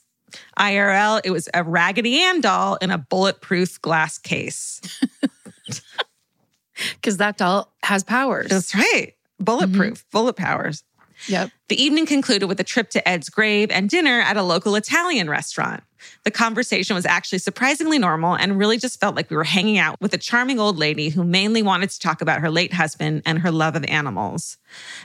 IRL, 0.58 1.20
it 1.24 1.30
was 1.30 1.48
a 1.54 1.62
Raggedy 1.62 2.20
Ann 2.22 2.40
doll 2.40 2.76
in 2.76 2.90
a 2.90 2.98
bulletproof 2.98 3.80
glass 3.80 4.18
case. 4.18 4.80
Because 6.94 7.16
that 7.18 7.38
doll 7.38 7.72
has 7.82 8.04
powers. 8.04 8.48
That's 8.48 8.74
right. 8.74 9.14
Bulletproof, 9.38 9.98
mm-hmm. 9.98 10.08
bullet 10.12 10.36
powers. 10.36 10.82
Yep. 11.28 11.50
The 11.68 11.82
evening 11.82 12.06
concluded 12.06 12.46
with 12.46 12.60
a 12.60 12.64
trip 12.64 12.90
to 12.90 13.08
Ed's 13.08 13.28
grave 13.28 13.70
and 13.70 13.90
dinner 13.90 14.20
at 14.20 14.36
a 14.36 14.42
local 14.42 14.76
Italian 14.76 15.28
restaurant. 15.28 15.82
The 16.24 16.30
conversation 16.30 16.94
was 16.94 17.06
actually 17.06 17.38
surprisingly 17.38 17.98
normal 17.98 18.36
and 18.36 18.58
really 18.58 18.78
just 18.78 19.00
felt 19.00 19.16
like 19.16 19.30
we 19.30 19.36
were 19.36 19.44
hanging 19.44 19.78
out 19.78 20.00
with 20.00 20.14
a 20.14 20.18
charming 20.18 20.60
old 20.60 20.78
lady 20.78 21.08
who 21.08 21.24
mainly 21.24 21.62
wanted 21.62 21.90
to 21.90 21.98
talk 21.98 22.20
about 22.20 22.40
her 22.40 22.50
late 22.50 22.72
husband 22.72 23.22
and 23.26 23.40
her 23.40 23.50
love 23.50 23.74
of 23.74 23.84
animals. 23.84 24.56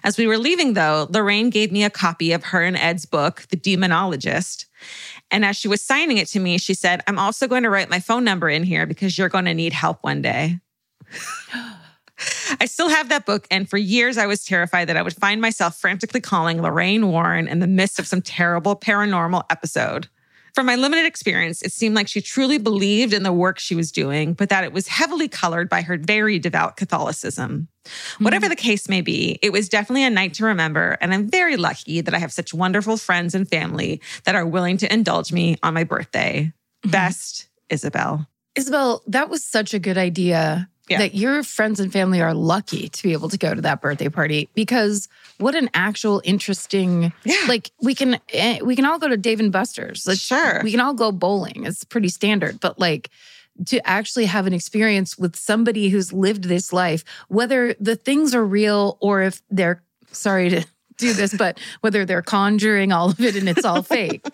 As 0.03 0.17
we 0.17 0.27
were 0.27 0.37
leaving, 0.37 0.73
though, 0.73 1.07
Lorraine 1.09 1.49
gave 1.49 1.71
me 1.71 1.83
a 1.83 1.89
copy 1.89 2.31
of 2.31 2.45
her 2.45 2.61
and 2.61 2.77
Ed's 2.77 3.05
book, 3.05 3.47
The 3.49 3.57
Demonologist. 3.57 4.65
And 5.31 5.45
as 5.45 5.57
she 5.57 5.67
was 5.67 5.81
signing 5.81 6.17
it 6.17 6.27
to 6.29 6.39
me, 6.39 6.57
she 6.57 6.73
said, 6.73 7.01
I'm 7.07 7.17
also 7.17 7.47
going 7.47 7.63
to 7.63 7.69
write 7.69 7.89
my 7.89 7.99
phone 7.99 8.23
number 8.23 8.49
in 8.49 8.63
here 8.63 8.85
because 8.85 9.17
you're 9.17 9.29
going 9.29 9.45
to 9.45 9.53
need 9.53 9.73
help 9.73 10.03
one 10.03 10.21
day. 10.21 10.59
I 12.59 12.65
still 12.65 12.89
have 12.89 13.09
that 13.09 13.25
book, 13.25 13.47
and 13.49 13.69
for 13.69 13.77
years 13.77 14.17
I 14.17 14.25
was 14.27 14.43
terrified 14.43 14.85
that 14.89 14.97
I 14.97 15.01
would 15.01 15.15
find 15.15 15.41
myself 15.41 15.77
frantically 15.77 16.21
calling 16.21 16.61
Lorraine 16.61 17.09
Warren 17.09 17.47
in 17.47 17.59
the 17.59 17.67
midst 17.67 17.99
of 17.99 18.07
some 18.07 18.21
terrible 18.21 18.75
paranormal 18.75 19.43
episode. 19.49 20.07
From 20.53 20.65
my 20.65 20.75
limited 20.75 21.05
experience, 21.05 21.61
it 21.61 21.71
seemed 21.71 21.95
like 21.95 22.09
she 22.09 22.19
truly 22.19 22.57
believed 22.57 23.13
in 23.13 23.23
the 23.23 23.31
work 23.31 23.57
she 23.57 23.73
was 23.73 23.89
doing, 23.89 24.33
but 24.33 24.49
that 24.49 24.65
it 24.65 24.73
was 24.73 24.89
heavily 24.89 25.29
colored 25.29 25.69
by 25.69 25.81
her 25.81 25.97
very 25.97 26.39
devout 26.39 26.75
Catholicism. 26.75 27.69
Whatever 28.19 28.47
mm. 28.47 28.49
the 28.49 28.55
case 28.57 28.89
may 28.89 28.99
be, 28.99 29.39
it 29.41 29.53
was 29.53 29.69
definitely 29.69 30.03
a 30.03 30.09
night 30.09 30.33
to 30.35 30.45
remember, 30.45 30.97
and 30.99 31.13
I'm 31.13 31.29
very 31.29 31.55
lucky 31.55 32.01
that 32.01 32.13
I 32.13 32.19
have 32.19 32.33
such 32.33 32.53
wonderful 32.53 32.97
friends 32.97 33.33
and 33.33 33.47
family 33.47 34.01
that 34.25 34.35
are 34.35 34.45
willing 34.45 34.75
to 34.77 34.93
indulge 34.93 35.31
me 35.31 35.57
on 35.63 35.73
my 35.73 35.85
birthday. 35.85 36.51
Mm-hmm. 36.83 36.91
Best, 36.91 37.47
Isabel. 37.69 38.27
Isabel, 38.55 39.03
that 39.07 39.29
was 39.29 39.45
such 39.45 39.73
a 39.73 39.79
good 39.79 39.97
idea. 39.97 40.69
Yeah. 40.89 40.97
That 40.97 41.15
your 41.15 41.43
friends 41.43 41.79
and 41.79 41.91
family 41.93 42.21
are 42.21 42.33
lucky 42.33 42.89
to 42.89 43.03
be 43.03 43.13
able 43.13 43.29
to 43.29 43.37
go 43.37 43.53
to 43.53 43.61
that 43.61 43.81
birthday 43.81 44.09
party 44.09 44.49
because 44.55 45.07
what 45.37 45.55
an 45.55 45.69
actual 45.73 46.21
interesting 46.25 47.13
Yeah. 47.23 47.45
like 47.47 47.71
we 47.81 47.95
can 47.95 48.19
eh, 48.33 48.59
we 48.61 48.75
can 48.75 48.85
all 48.85 48.99
go 48.99 49.07
to 49.07 49.15
Dave 49.15 49.39
and 49.39 49.51
Buster's. 49.51 50.05
Like, 50.05 50.17
Sure. 50.17 50.59
We 50.63 50.71
can 50.71 50.79
all 50.81 50.93
go 50.93 51.11
bowling. 51.11 51.63
It's 51.65 51.83
pretty 51.85 52.09
standard, 52.09 52.59
but 52.59 52.77
like 52.79 53.09
to 53.67 53.85
actually 53.87 54.25
have 54.25 54.47
an 54.47 54.53
experience 54.53 55.17
with 55.17 55.35
somebody 55.35 55.89
who's 55.89 56.11
lived 56.11 56.45
this 56.45 56.73
life, 56.73 57.03
whether 57.27 57.73
the 57.79 57.95
things 57.95 58.33
are 58.35 58.43
real 58.45 58.97
or 59.01 59.21
if 59.21 59.41
they're 59.49 59.83
sorry 60.11 60.49
to 60.49 60.65
do 60.97 61.13
this, 61.13 61.33
but 61.33 61.59
whether 61.81 62.05
they're 62.05 62.21
conjuring 62.21 62.91
all 62.91 63.11
of 63.11 63.19
it 63.21 63.35
and 63.35 63.47
it's 63.47 63.63
all 63.65 63.81
fake. 63.97 64.25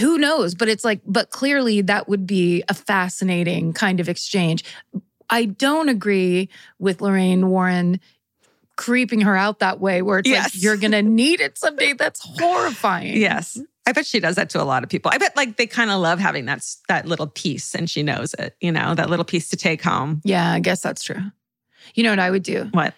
Who 0.00 0.18
knows? 0.18 0.54
But 0.54 0.68
it's 0.68 0.84
like, 0.84 1.00
but 1.06 1.30
clearly 1.30 1.80
that 1.82 2.08
would 2.08 2.26
be 2.26 2.62
a 2.68 2.74
fascinating 2.74 3.72
kind 3.72 4.00
of 4.00 4.08
exchange. 4.08 4.62
I 5.30 5.44
don't 5.46 5.88
agree 5.88 6.48
with 6.78 7.00
Lorraine 7.00 7.48
Warren 7.48 8.00
creeping 8.76 9.22
her 9.22 9.36
out 9.36 9.58
that 9.58 9.80
way, 9.80 10.02
where 10.02 10.20
it's 10.20 10.28
Yes. 10.28 10.54
like, 10.54 10.62
you're 10.62 10.76
going 10.76 10.92
to 10.92 11.02
need 11.02 11.40
it 11.40 11.58
someday. 11.58 11.92
That's 11.94 12.20
horrifying. 12.40 13.16
Yes. 13.16 13.58
I 13.86 13.92
bet 13.92 14.04
she 14.06 14.20
does 14.20 14.36
that 14.36 14.50
to 14.50 14.62
a 14.62 14.64
lot 14.64 14.84
of 14.84 14.90
people. 14.90 15.10
I 15.12 15.18
bet 15.18 15.34
like 15.34 15.56
they 15.56 15.66
kind 15.66 15.90
of 15.90 15.98
love 16.00 16.18
having 16.18 16.44
that 16.44 16.62
that 16.88 17.06
little 17.06 17.26
piece 17.26 17.74
and 17.74 17.88
she 17.88 18.02
knows 18.02 18.34
it, 18.34 18.54
you 18.60 18.70
know, 18.70 18.94
that 18.94 19.08
little 19.08 19.24
piece 19.24 19.48
to 19.48 19.56
take 19.56 19.82
home. 19.82 20.20
Yeah, 20.24 20.52
I 20.52 20.60
guess 20.60 20.80
that's 20.82 21.02
true. 21.02 21.20
You 21.94 22.02
know 22.02 22.10
what 22.10 22.18
I 22.18 22.30
would 22.30 22.42
do? 22.42 22.68
What? 22.72 22.94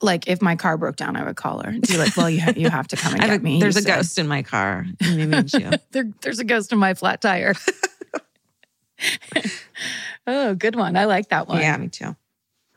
Like 0.00 0.28
if 0.28 0.40
my 0.40 0.54
car 0.56 0.78
broke 0.78 0.94
down, 0.96 1.16
I 1.16 1.24
would 1.24 1.34
call 1.36 1.58
her 1.62 1.68
and 1.68 1.82
be 1.86 1.98
like, 1.98 2.16
"Well, 2.16 2.30
you 2.30 2.40
ha- 2.40 2.52
you 2.56 2.70
have 2.70 2.86
to 2.88 2.96
come 2.96 3.12
and 3.14 3.20
get 3.26 3.30
a- 3.40 3.42
me." 3.42 3.58
there's 3.60 3.74
a 3.76 3.80
Houston." 3.80 3.96
ghost 3.96 4.18
in 4.20 4.28
my 4.28 4.42
car. 4.42 4.86
and 5.00 5.16
we 5.16 5.26
need 5.26 5.52
you. 5.52 5.70
There, 5.90 6.08
there's 6.22 6.38
a 6.38 6.44
ghost 6.44 6.72
in 6.72 6.78
my 6.78 6.94
flat 6.94 7.20
tire. 7.20 7.54
Oh, 10.26 10.54
good 10.54 10.76
one. 10.76 10.96
I 10.96 11.04
like 11.06 11.28
that 11.30 11.48
one. 11.48 11.60
yeah, 11.60 11.76
me 11.76 11.88
too. 11.88 12.16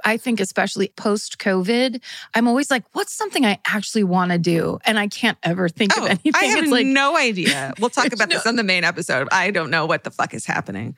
I 0.06 0.18
think 0.18 0.42
especially 0.42 0.90
post 0.98 1.38
COVID, 1.40 2.02
I'm 2.34 2.48
always 2.50 2.70
like, 2.70 2.84
what's 2.92 3.14
something 3.14 3.46
I 3.46 3.60
actually 3.66 4.04
want 4.04 4.32
to 4.34 4.38
do? 4.38 4.80
And 4.84 5.00
I 5.00 5.08
can't 5.08 5.38
ever 5.44 5.70
think 5.70 5.96
of 5.98 6.04
Oh, 6.04 6.08
anything. 6.08 6.34
I 6.36 6.46
have 6.46 6.64
it's 6.64 6.72
like 6.72 6.86
no 6.86 7.16
idea. 7.16 7.74
We'll 7.80 7.90
talk 7.90 8.08
about 8.14 8.28
No. 8.28 8.36
this 8.36 8.46
on 8.46 8.58
the 8.58 8.64
main 8.64 8.84
episode. 8.84 9.30
I 9.32 9.52
don't 9.52 9.70
know 9.70 9.86
what 9.86 10.04
the 10.04 10.12
fuck 10.12 10.34
is 10.34 10.46
happening. 10.46 10.96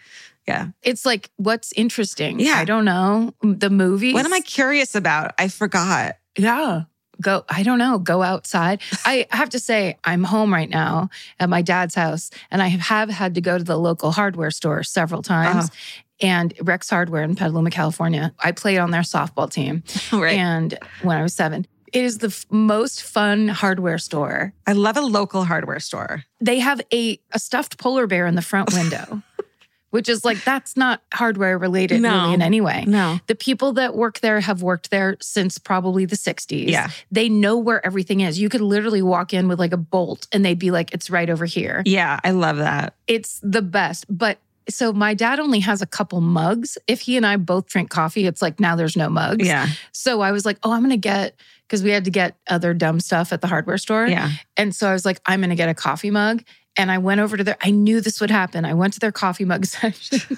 Yeah. 0.47 0.69
it's 0.83 1.05
like 1.05 1.29
what's 1.37 1.71
interesting. 1.73 2.39
Yeah. 2.39 2.53
I 2.55 2.65
don't 2.65 2.85
know. 2.85 3.33
The 3.43 3.69
movies. 3.69 4.13
What 4.15 4.25
am 4.25 4.33
I 4.33 4.41
curious 4.41 4.95
about? 4.95 5.33
I 5.37 5.49
forgot. 5.49 6.17
Yeah. 6.37 6.83
Go, 7.21 7.45
I 7.47 7.63
don't 7.63 7.77
know, 7.79 7.97
go 7.97 8.21
outside. 8.23 8.81
I 9.05 9.25
have 9.31 9.49
to 9.51 9.59
say, 9.59 9.97
I'm 10.03 10.23
home 10.25 10.51
right 10.53 10.69
now 10.69 11.09
at 11.39 11.47
my 11.47 11.61
dad's 11.61 11.95
house, 11.95 12.29
and 12.51 12.61
I 12.61 12.67
have 12.67 13.09
had 13.09 13.35
to 13.35 13.41
go 13.41 13.57
to 13.57 13.63
the 13.63 13.77
local 13.79 14.11
hardware 14.11 14.51
store 14.51 14.83
several 14.83 15.21
times. 15.21 15.65
Uh-huh. 15.69 16.01
And 16.21 16.53
Rex 16.61 16.89
Hardware 16.89 17.23
in 17.23 17.35
Petaluma, 17.35 17.69
California. 17.71 18.33
I 18.39 18.51
played 18.53 18.77
on 18.77 18.91
their 18.91 19.01
softball 19.01 19.49
team. 19.51 19.83
Right. 20.11 20.37
And 20.37 20.77
when 21.01 21.17
I 21.17 21.23
was 21.23 21.33
seven, 21.33 21.65
it 21.91 22.03
is 22.03 22.19
the 22.19 22.27
f- 22.27 22.45
most 22.49 23.03
fun 23.03 23.47
hardware 23.49 23.97
store. 23.97 24.53
I 24.65 24.73
love 24.73 24.97
a 24.97 25.01
local 25.01 25.43
hardware 25.45 25.79
store. 25.79 26.23
They 26.41 26.59
have 26.59 26.81
a, 26.93 27.19
a 27.31 27.39
stuffed 27.39 27.77
polar 27.77 28.07
bear 28.07 28.27
in 28.27 28.35
the 28.35 28.41
front 28.41 28.73
window, 28.73 29.21
which 29.91 30.07
is 30.09 30.23
like, 30.25 30.43
that's 30.43 30.75
not 30.77 31.01
hardware 31.13 31.57
related 31.57 32.01
No. 32.01 32.11
really 32.23 32.33
in 32.35 32.41
any 32.41 32.59
way. 32.61 32.83
No. 32.87 33.19
The 33.27 33.35
people 33.35 33.73
that 33.73 33.95
work 33.95 34.19
there 34.19 34.39
have 34.41 34.61
worked 34.61 34.91
there 34.91 35.15
since 35.21 35.57
probably 35.57 36.05
the 36.05 36.15
60s. 36.17 36.67
Yeah. 36.69 36.89
They 37.11 37.29
know 37.29 37.57
where 37.57 37.85
everything 37.85 38.21
is. 38.21 38.39
You 38.39 38.49
could 38.49 38.61
literally 38.61 39.01
walk 39.01 39.33
in 39.33 39.47
with 39.47 39.59
like 39.59 39.73
a 39.73 39.77
bolt 39.77 40.27
and 40.31 40.43
they'd 40.45 40.59
be 40.59 40.71
like, 40.71 40.93
it's 40.93 41.09
right 41.09 41.29
over 41.29 41.45
here. 41.45 41.81
Yeah, 41.85 42.19
I 42.23 42.31
love 42.31 42.57
that. 42.57 42.95
It's 43.07 43.39
the 43.43 43.61
best. 43.61 44.05
But 44.09 44.37
So 44.69 44.93
my 44.93 45.13
dad 45.13 45.39
only 45.39 45.59
has 45.59 45.81
a 45.81 45.85
couple 45.85 46.21
mugs. 46.21 46.77
If 46.87 47.01
he 47.01 47.17
and 47.17 47.25
I 47.25 47.37
both 47.37 47.67
drink 47.67 47.89
coffee, 47.89 48.25
it's 48.25 48.41
like 48.41 48.59
now 48.59 48.75
there's 48.75 48.95
no 48.95 49.09
mugs. 49.09 49.45
Yeah. 49.45 49.67
So 49.91 50.21
I 50.21 50.31
was 50.31 50.45
like, 50.45 50.57
oh, 50.63 50.71
I'm 50.71 50.81
going 50.81 50.89
to 50.89 50.97
get, 50.97 51.39
because 51.67 51.83
we 51.83 51.91
had 51.91 52.05
to 52.05 52.11
get 52.11 52.37
other 52.47 52.73
dumb 52.73 52.99
stuff 52.99 53.31
at 53.31 53.41
the 53.41 53.47
hardware 53.47 53.77
store. 53.77 54.07
Yeah. 54.07 54.31
And 54.57 54.75
so 54.75 54.89
I 54.89 54.93
was 54.93 55.05
like, 55.05 55.19
I'm 55.25 55.41
going 55.41 55.49
to 55.49 55.55
get 55.55 55.69
a 55.69 55.73
coffee 55.73 56.11
mug. 56.11 56.43
And 56.77 56.91
I 56.91 56.97
went 56.97 57.21
over 57.21 57.37
to 57.37 57.43
their, 57.43 57.57
I 57.61 57.71
knew 57.71 58.01
this 58.01 58.19
would 58.19 58.31
happen. 58.31 58.65
I 58.65 58.73
went 58.73 58.93
to 58.93 58.99
their 58.99 59.11
coffee 59.11 59.45
mug 59.45 59.65
section. 59.65 60.37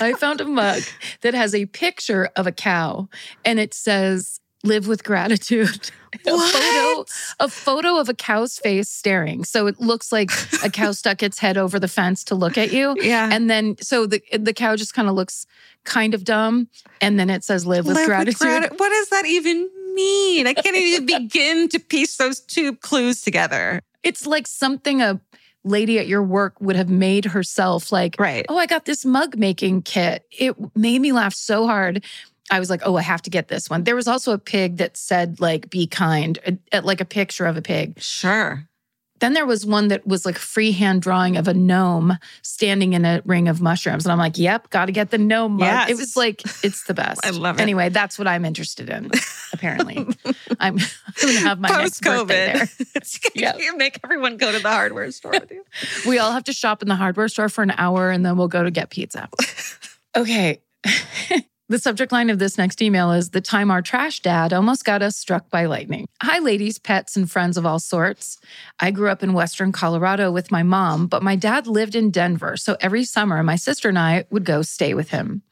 I 0.00 0.12
found 0.14 0.40
a 0.40 0.44
mug 0.44 0.82
that 1.22 1.34
has 1.34 1.54
a 1.54 1.66
picture 1.66 2.30
of 2.36 2.46
a 2.46 2.52
cow 2.52 3.08
and 3.44 3.58
it 3.58 3.72
says, 3.72 4.40
live 4.64 4.88
with 4.88 5.04
gratitude. 5.04 5.90
A 6.26 6.38
photo, 6.38 7.04
a 7.40 7.48
photo 7.48 7.98
of 7.98 8.08
a 8.08 8.14
cow's 8.14 8.58
face 8.58 8.88
staring. 8.88 9.44
So 9.44 9.66
it 9.66 9.78
looks 9.80 10.10
like 10.10 10.30
a 10.64 10.70
cow 10.70 10.92
stuck 10.92 11.22
its 11.22 11.38
head 11.38 11.58
over 11.58 11.78
the 11.78 11.88
fence 11.88 12.24
to 12.24 12.34
look 12.34 12.56
at 12.56 12.72
you. 12.72 12.96
Yeah. 12.98 13.28
And 13.30 13.50
then 13.50 13.76
so 13.82 14.06
the 14.06 14.22
the 14.36 14.54
cow 14.54 14.76
just 14.76 14.94
kind 14.94 15.08
of 15.08 15.14
looks 15.14 15.46
kind 15.84 16.14
of 16.14 16.24
dumb. 16.24 16.68
And 17.02 17.20
then 17.20 17.28
it 17.28 17.44
says 17.44 17.66
live 17.66 17.86
with 17.86 17.96
Live 17.96 18.06
gratitude. 18.06 18.40
grati- 18.40 18.78
what 18.80 18.88
does 18.88 19.08
that 19.10 19.26
even 19.26 19.68
mean? 19.94 20.46
I 20.46 20.54
can't 20.54 20.74
even 20.74 21.04
begin 21.28 21.68
to 21.68 21.78
piece 21.78 22.16
those 22.16 22.40
two 22.40 22.74
clues 22.76 23.20
together. 23.20 23.80
It's 24.02 24.26
like 24.26 24.46
something 24.46 25.02
a 25.02 25.20
lady 25.64 25.98
at 25.98 26.06
your 26.08 26.22
work 26.22 26.58
would 26.62 26.76
have 26.76 26.88
made 26.88 27.26
herself 27.26 27.92
like, 27.92 28.16
Right. 28.18 28.46
oh, 28.48 28.56
I 28.56 28.64
got 28.66 28.86
this 28.86 29.04
mug 29.04 29.36
making 29.36 29.82
kit. 29.82 30.24
It 30.30 30.56
made 30.74 31.00
me 31.02 31.12
laugh 31.12 31.34
so 31.34 31.66
hard. 31.66 32.04
I 32.50 32.60
was 32.60 32.70
like, 32.70 32.82
oh, 32.84 32.96
I 32.96 33.02
have 33.02 33.22
to 33.22 33.30
get 33.30 33.48
this 33.48 33.68
one. 33.68 33.84
There 33.84 33.96
was 33.96 34.06
also 34.06 34.32
a 34.32 34.38
pig 34.38 34.76
that 34.76 34.96
said, 34.96 35.40
like, 35.40 35.68
be 35.68 35.86
kind, 35.86 36.38
uh, 36.72 36.80
like 36.82 37.00
a 37.00 37.04
picture 37.04 37.46
of 37.46 37.56
a 37.56 37.62
pig. 37.62 38.00
Sure. 38.00 38.68
Then 39.20 39.32
there 39.32 39.46
was 39.46 39.64
one 39.64 39.88
that 39.88 40.06
was 40.06 40.26
like 40.26 40.36
freehand 40.36 41.00
drawing 41.00 41.36
of 41.36 41.48
a 41.48 41.54
gnome 41.54 42.18
standing 42.42 42.92
in 42.92 43.04
a 43.06 43.22
ring 43.24 43.48
of 43.48 43.62
mushrooms. 43.62 44.04
And 44.04 44.12
I'm 44.12 44.18
like, 44.18 44.36
yep, 44.36 44.68
got 44.68 44.86
to 44.86 44.92
get 44.92 45.10
the 45.10 45.18
gnome 45.18 45.52
mug. 45.52 45.66
Yes. 45.66 45.90
It 45.90 45.96
was 45.96 46.16
like, 46.16 46.42
it's 46.62 46.84
the 46.84 46.94
best. 46.94 47.24
I 47.24 47.30
love 47.30 47.58
it. 47.58 47.62
Anyway, 47.62 47.88
that's 47.88 48.18
what 48.18 48.28
I'm 48.28 48.44
interested 48.44 48.90
in, 48.90 49.10
apparently. 49.52 49.96
I'm, 50.26 50.34
I'm 50.60 50.76
going 50.76 51.34
to 51.34 51.40
have 51.40 51.58
my 51.58 51.68
next 51.68 52.02
Post 52.02 52.28
birthday 52.28 52.52
there. 52.52 52.66
COVID. 52.66 53.30
Yeah. 53.34 53.56
You 53.56 53.76
make 53.78 53.98
everyone 54.04 54.36
go 54.36 54.52
to 54.52 54.58
the 54.58 54.70
hardware 54.70 55.10
store 55.12 55.32
with 55.32 55.50
you. 55.50 55.64
We 56.06 56.18
all 56.18 56.32
have 56.32 56.44
to 56.44 56.52
shop 56.52 56.82
in 56.82 56.88
the 56.88 56.96
hardware 56.96 57.28
store 57.28 57.48
for 57.48 57.62
an 57.62 57.72
hour 57.78 58.10
and 58.10 58.24
then 58.24 58.36
we'll 58.36 58.48
go 58.48 58.62
to 58.62 58.70
get 58.70 58.90
pizza. 58.90 59.30
Okay. 60.14 60.60
The 61.68 61.78
subject 61.80 62.12
line 62.12 62.30
of 62.30 62.38
this 62.38 62.58
next 62.58 62.80
email 62.80 63.10
is 63.10 63.30
The 63.30 63.40
time 63.40 63.72
our 63.72 63.82
trash 63.82 64.20
dad 64.20 64.52
almost 64.52 64.84
got 64.84 65.02
us 65.02 65.16
struck 65.16 65.50
by 65.50 65.66
lightning. 65.66 66.06
Hi, 66.22 66.38
ladies, 66.38 66.78
pets, 66.78 67.16
and 67.16 67.28
friends 67.28 67.56
of 67.56 67.66
all 67.66 67.80
sorts. 67.80 68.38
I 68.78 68.92
grew 68.92 69.08
up 69.08 69.22
in 69.22 69.32
Western 69.32 69.72
Colorado 69.72 70.30
with 70.30 70.52
my 70.52 70.62
mom, 70.62 71.08
but 71.08 71.24
my 71.24 71.34
dad 71.34 71.66
lived 71.66 71.96
in 71.96 72.12
Denver. 72.12 72.56
So 72.56 72.76
every 72.80 73.02
summer, 73.02 73.42
my 73.42 73.56
sister 73.56 73.88
and 73.88 73.98
I 73.98 74.26
would 74.30 74.44
go 74.44 74.62
stay 74.62 74.94
with 74.94 75.10
him. 75.10 75.42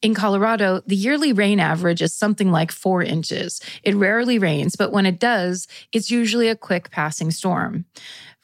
In 0.00 0.14
Colorado, 0.14 0.80
the 0.86 0.96
yearly 0.96 1.34
rain 1.34 1.60
average 1.60 2.00
is 2.00 2.14
something 2.14 2.50
like 2.50 2.72
four 2.72 3.02
inches. 3.02 3.60
It 3.82 3.94
rarely 3.94 4.38
rains, 4.38 4.74
but 4.74 4.92
when 4.92 5.04
it 5.04 5.20
does, 5.20 5.68
it's 5.92 6.10
usually 6.10 6.48
a 6.48 6.56
quick 6.56 6.90
passing 6.90 7.30
storm. 7.30 7.84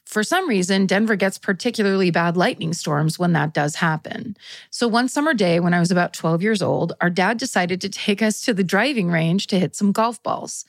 For 0.04 0.22
some 0.22 0.48
reason, 0.48 0.86
Denver 0.86 1.16
gets 1.16 1.38
particularly 1.38 2.10
bad 2.10 2.36
lightning 2.36 2.74
storms 2.74 3.18
when 3.18 3.32
that 3.32 3.54
does 3.54 3.76
happen. 3.76 4.36
So, 4.70 4.86
one 4.86 5.08
summer 5.08 5.34
day 5.34 5.60
when 5.60 5.74
I 5.74 5.80
was 5.80 5.90
about 5.90 6.12
12 6.12 6.42
years 6.42 6.62
old, 6.62 6.92
our 7.00 7.10
dad 7.10 7.38
decided 7.38 7.80
to 7.80 7.88
take 7.88 8.22
us 8.22 8.42
to 8.42 8.52
the 8.52 8.64
driving 8.64 9.10
range 9.10 9.46
to 9.48 9.58
hit 9.58 9.74
some 9.74 9.92
golf 9.92 10.22
balls. 10.22 10.64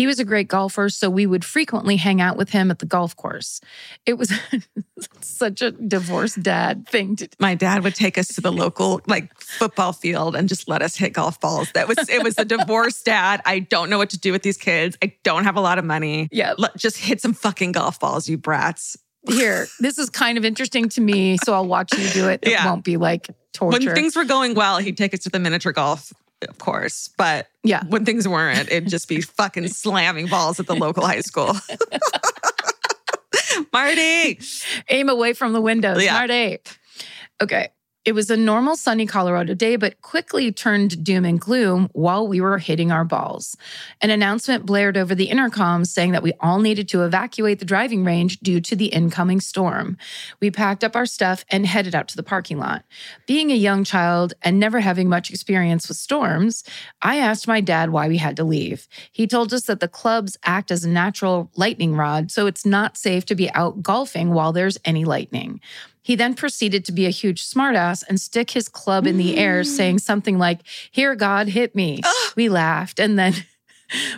He 0.00 0.06
was 0.06 0.18
a 0.18 0.24
great 0.24 0.48
golfer, 0.48 0.88
so 0.88 1.10
we 1.10 1.26
would 1.26 1.44
frequently 1.44 1.96
hang 1.96 2.22
out 2.22 2.38
with 2.38 2.48
him 2.48 2.70
at 2.70 2.78
the 2.78 2.86
golf 2.86 3.14
course. 3.16 3.60
It 4.06 4.14
was 4.14 4.32
such 5.20 5.60
a 5.60 5.72
divorced 5.72 6.42
dad 6.42 6.88
thing 6.88 7.16
to 7.16 7.26
do. 7.26 7.36
My 7.38 7.54
dad 7.54 7.84
would 7.84 7.94
take 7.94 8.16
us 8.16 8.28
to 8.28 8.40
the 8.40 8.50
local 8.50 9.02
like 9.06 9.30
football 9.38 9.92
field 9.92 10.34
and 10.34 10.48
just 10.48 10.68
let 10.70 10.80
us 10.80 10.96
hit 10.96 11.12
golf 11.12 11.38
balls. 11.38 11.70
That 11.72 11.86
was 11.86 11.98
it 12.08 12.22
was 12.22 12.38
a 12.38 12.46
divorced 12.46 13.04
dad. 13.04 13.42
I 13.44 13.58
don't 13.58 13.90
know 13.90 13.98
what 13.98 14.08
to 14.10 14.18
do 14.18 14.32
with 14.32 14.42
these 14.42 14.56
kids. 14.56 14.96
I 15.02 15.12
don't 15.22 15.44
have 15.44 15.56
a 15.56 15.60
lot 15.60 15.78
of 15.78 15.84
money. 15.84 16.30
Yeah. 16.32 16.54
Let, 16.56 16.74
just 16.78 16.96
hit 16.96 17.20
some 17.20 17.34
fucking 17.34 17.72
golf 17.72 18.00
balls, 18.00 18.26
you 18.26 18.38
brats. 18.38 18.96
Here, 19.28 19.66
this 19.80 19.98
is 19.98 20.08
kind 20.08 20.38
of 20.38 20.46
interesting 20.46 20.88
to 20.88 21.02
me, 21.02 21.36
so 21.44 21.52
I'll 21.52 21.66
watch 21.66 21.92
you 21.92 22.08
do 22.08 22.30
it. 22.30 22.40
It 22.42 22.52
Yeah. 22.52 22.64
won't 22.64 22.84
be 22.84 22.96
like 22.96 23.28
torture. 23.52 23.78
When 23.84 23.94
things 23.94 24.16
were 24.16 24.24
going 24.24 24.54
well, 24.54 24.78
he'd 24.78 24.96
take 24.96 25.12
us 25.12 25.20
to 25.20 25.28
the 25.28 25.38
miniature 25.38 25.72
golf, 25.72 26.10
of 26.48 26.58
course. 26.58 27.08
But 27.16 27.48
Yeah. 27.62 27.82
when 27.88 28.04
things 28.04 28.26
weren't, 28.26 28.70
it'd 28.70 28.88
just 28.88 29.08
be 29.08 29.20
fucking 29.20 29.68
slamming 29.68 30.26
balls 30.28 30.58
at 30.60 30.66
the 30.66 30.74
local 30.74 31.06
high 31.06 31.20
school. 31.20 31.54
Marty. 33.72 34.38
aim 34.88 35.08
away 35.08 35.32
from 35.32 35.52
the 35.52 35.60
windows. 35.60 36.02
Yeah. 36.02 36.26
Eight. 36.30 36.78
Okay. 37.42 37.68
It 38.06 38.12
was 38.12 38.30
a 38.30 38.36
normal 38.36 38.76
sunny 38.76 39.04
Colorado 39.04 39.52
day, 39.52 39.76
but 39.76 40.00
quickly 40.00 40.50
turned 40.50 41.04
doom 41.04 41.26
and 41.26 41.38
gloom 41.38 41.90
while 41.92 42.26
we 42.26 42.40
were 42.40 42.56
hitting 42.56 42.90
our 42.90 43.04
balls. 43.04 43.58
An 44.00 44.08
announcement 44.08 44.64
blared 44.64 44.96
over 44.96 45.14
the 45.14 45.28
intercom 45.28 45.84
saying 45.84 46.12
that 46.12 46.22
we 46.22 46.32
all 46.40 46.60
needed 46.60 46.88
to 46.88 47.04
evacuate 47.04 47.58
the 47.58 47.66
driving 47.66 48.02
range 48.02 48.40
due 48.40 48.58
to 48.62 48.74
the 48.74 48.86
incoming 48.86 49.38
storm. 49.38 49.98
We 50.40 50.50
packed 50.50 50.82
up 50.82 50.96
our 50.96 51.04
stuff 51.04 51.44
and 51.50 51.66
headed 51.66 51.94
out 51.94 52.08
to 52.08 52.16
the 52.16 52.22
parking 52.22 52.58
lot. 52.58 52.84
Being 53.26 53.52
a 53.52 53.54
young 53.54 53.84
child 53.84 54.32
and 54.40 54.58
never 54.58 54.80
having 54.80 55.10
much 55.10 55.28
experience 55.28 55.86
with 55.86 55.98
storms, 55.98 56.64
I 57.02 57.18
asked 57.18 57.46
my 57.46 57.60
dad 57.60 57.90
why 57.90 58.08
we 58.08 58.16
had 58.16 58.36
to 58.36 58.44
leave. 58.44 58.88
He 59.12 59.26
told 59.26 59.52
us 59.52 59.64
that 59.64 59.80
the 59.80 59.88
clubs 59.88 60.38
act 60.42 60.70
as 60.70 60.84
a 60.84 60.88
natural 60.88 61.50
lightning 61.54 61.94
rod, 61.94 62.30
so 62.30 62.46
it's 62.46 62.64
not 62.64 62.96
safe 62.96 63.26
to 63.26 63.34
be 63.34 63.52
out 63.52 63.82
golfing 63.82 64.32
while 64.32 64.54
there's 64.54 64.78
any 64.86 65.04
lightning. 65.04 65.60
He 66.02 66.16
then 66.16 66.34
proceeded 66.34 66.84
to 66.86 66.92
be 66.92 67.06
a 67.06 67.10
huge 67.10 67.42
smartass 67.42 68.02
and 68.08 68.20
stick 68.20 68.50
his 68.50 68.68
club 68.68 69.06
in 69.06 69.16
the 69.16 69.36
air, 69.36 69.62
mm. 69.62 69.66
saying 69.66 69.98
something 69.98 70.38
like, 70.38 70.60
Here, 70.90 71.14
God, 71.14 71.48
hit 71.48 71.74
me. 71.74 72.00
we 72.36 72.48
laughed 72.48 72.98
and 72.98 73.18
then. 73.18 73.34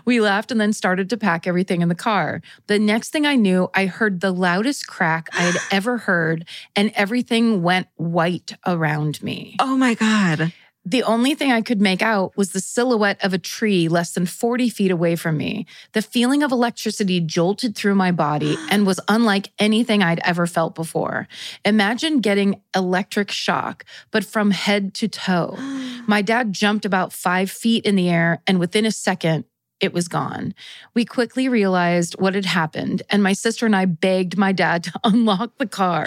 We 0.05 0.21
laughed 0.21 0.51
and 0.51 0.61
then 0.61 0.75
started 0.75 1.09
to 1.09 1.16
pack 1.16 1.47
everything 1.47 1.81
in 1.81 1.88
the 1.88 1.95
car. 1.95 2.42
The 2.66 2.79
next 2.79 3.09
thing 3.09 3.25
I 3.25 3.37
knew, 3.37 3.71
I 3.75 3.87
heard 3.87 4.21
the 4.21 4.31
loudest 4.31 4.87
crack 4.87 5.31
I 5.33 5.45
had 5.45 5.57
ever 5.71 5.97
heard, 5.97 6.47
and 6.77 6.92
everything 6.95 7.62
went 7.62 7.87
white 7.97 8.55
around 8.66 9.23
me. 9.23 9.57
Oh 9.61 9.79
my 9.79 9.95
God. 9.95 10.53
The 10.85 11.05
only 11.05 11.37
thing 11.37 11.53
I 11.53 11.62
could 11.62 11.81
make 11.81 12.03
out 12.03 12.37
was 12.37 12.51
the 12.51 12.61
silhouette 12.61 13.23
of 13.25 13.33
a 13.33 13.38
tree 13.38 13.87
less 13.87 14.12
than 14.12 14.27
40 14.27 14.68
feet 14.68 14.90
away 14.90 15.14
from 15.14 15.37
me. 15.37 15.64
The 15.92 16.03
feeling 16.03 16.42
of 16.42 16.51
electricity 16.51 17.21
jolted 17.21 17.77
through 17.77 17.95
my 17.95 18.11
body 18.11 18.57
and 18.71 18.85
was 18.85 18.99
unlike 19.09 19.51
anything 19.61 20.03
I'd 20.03 20.21
ever 20.25 20.47
felt 20.47 20.75
before. 20.75 21.29
Imagine 21.64 22.21
getting 22.21 22.61
electric 22.75 23.31
shock, 23.31 23.85
but 24.11 24.25
from 24.25 24.51
head 24.51 24.92
to 24.95 25.09
toe. 25.09 25.57
My 26.09 26.21
dad 26.21 26.53
jumped 26.53 26.85
about 26.85 27.12
five 27.12 27.49
feet 27.49 27.85
in 27.85 27.95
the 27.95 28.11
air, 28.11 28.42
and 28.45 28.59
within 28.59 28.85
a 28.85 28.90
second, 28.90 29.45
it 29.83 29.92
was 29.92 30.09
gone. 30.09 30.55
We 30.95 31.05
quickly 31.05 31.49
realized 31.49 32.14
what 32.21 32.35
had 32.35 32.45
happened, 32.45 33.03
and 33.11 33.23
my 33.23 33.33
sister 33.33 33.66
and 33.66 33.77
I 33.77 33.85
begged 33.85 34.38
my 34.38 34.53
dad 34.53 34.85
to 34.85 34.92
unlock 35.05 35.59
the 35.59 35.66
car. 35.66 36.07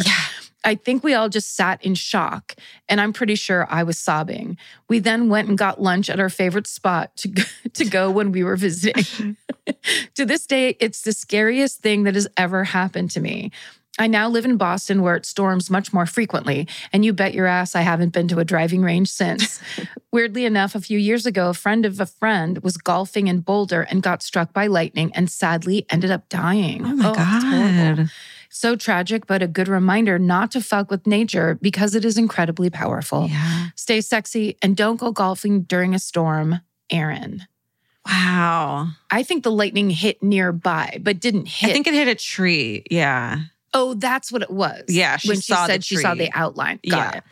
I 0.65 0.75
think 0.75 1.03
we 1.03 1.13
all 1.13 1.29
just 1.29 1.55
sat 1.55 1.83
in 1.85 1.95
shock, 1.95 2.55
and 2.89 2.99
I'm 2.99 3.13
pretty 3.13 3.35
sure 3.35 3.67
I 3.69 3.83
was 3.83 3.97
sobbing. 3.97 4.57
We 4.89 4.99
then 4.99 5.29
went 5.29 5.47
and 5.47 5.57
got 5.57 5.81
lunch 5.81 6.09
at 6.09 6.19
our 6.19 6.29
favorite 6.29 6.67
spot 6.67 7.15
to 7.17 7.27
go, 7.29 7.43
to 7.73 7.85
go 7.85 8.09
when 8.11 8.31
we 8.31 8.43
were 8.43 8.55
visiting. 8.55 9.37
to 10.15 10.25
this 10.25 10.45
day, 10.45 10.75
it's 10.79 11.01
the 11.01 11.13
scariest 11.13 11.79
thing 11.81 12.03
that 12.03 12.15
has 12.15 12.27
ever 12.35 12.63
happened 12.63 13.11
to 13.11 13.21
me. 13.21 13.51
I 13.97 14.07
now 14.07 14.27
live 14.27 14.43
in 14.43 14.57
Boston 14.57 15.01
where 15.01 15.15
it 15.15 15.25
storms 15.25 15.69
much 15.69 15.93
more 15.93 16.05
frequently, 16.05 16.67
and 16.91 17.05
you 17.05 17.13
bet 17.13 17.33
your 17.33 17.45
ass 17.45 17.75
I 17.75 17.81
haven't 17.81 18.11
been 18.11 18.27
to 18.29 18.39
a 18.39 18.45
driving 18.45 18.81
range 18.81 19.09
since. 19.09 19.61
Weirdly 20.11 20.45
enough, 20.45 20.75
a 20.75 20.81
few 20.81 20.97
years 20.99 21.25
ago, 21.25 21.49
a 21.49 21.53
friend 21.53 21.85
of 21.85 21.99
a 21.99 22.05
friend 22.05 22.57
was 22.59 22.77
golfing 22.77 23.27
in 23.27 23.39
Boulder 23.39 23.83
and 23.83 24.03
got 24.03 24.21
struck 24.21 24.51
by 24.51 24.67
lightning 24.67 25.11
and 25.13 25.31
sadly 25.31 25.85
ended 25.89 26.11
up 26.11 26.27
dying. 26.27 26.83
Oh 26.85 26.95
my 26.95 27.09
oh, 27.09 27.13
horrible. 27.13 28.03
God. 28.03 28.11
So 28.57 28.77
tragic, 28.77 29.27
but 29.27 29.41
a 29.43 29.47
good 29.47 29.67
reminder 29.67 30.17
not 30.17 30.49
to 30.51 30.61
fuck 30.61 30.89
with 30.89 31.05
nature 31.05 31.59
because 31.61 31.93
it 31.93 32.05
is 32.05 32.17
incredibly 32.17 32.69
powerful. 32.69 33.27
Yeah. 33.27 33.67
Stay 33.75 33.99
sexy 33.99 34.57
and 34.61 34.77
don't 34.77 34.95
go 34.95 35.11
golfing 35.11 35.63
during 35.63 35.93
a 35.93 35.99
storm, 35.99 36.61
Aaron. 36.89 37.45
Wow. 38.05 38.91
I 39.11 39.23
think 39.23 39.43
the 39.43 39.51
lightning 39.51 39.89
hit 39.89 40.23
nearby, 40.23 40.99
but 41.01 41.19
didn't 41.19 41.49
hit. 41.49 41.69
I 41.69 41.73
think 41.73 41.85
it 41.85 41.93
hit 41.93 42.07
a 42.07 42.15
tree. 42.15 42.85
Yeah. 42.89 43.39
oh, 43.73 43.93
that's 43.95 44.31
what 44.31 44.41
it 44.41 44.49
was. 44.49 44.83
Yeah, 44.87 45.17
she 45.17 45.27
when 45.27 45.41
she 45.41 45.53
said 45.53 45.83
she 45.83 45.97
saw 45.97 46.15
the 46.15 46.29
outline. 46.33 46.79
Got 46.89 46.97
Yeah. 47.13 47.17
it. 47.17 47.23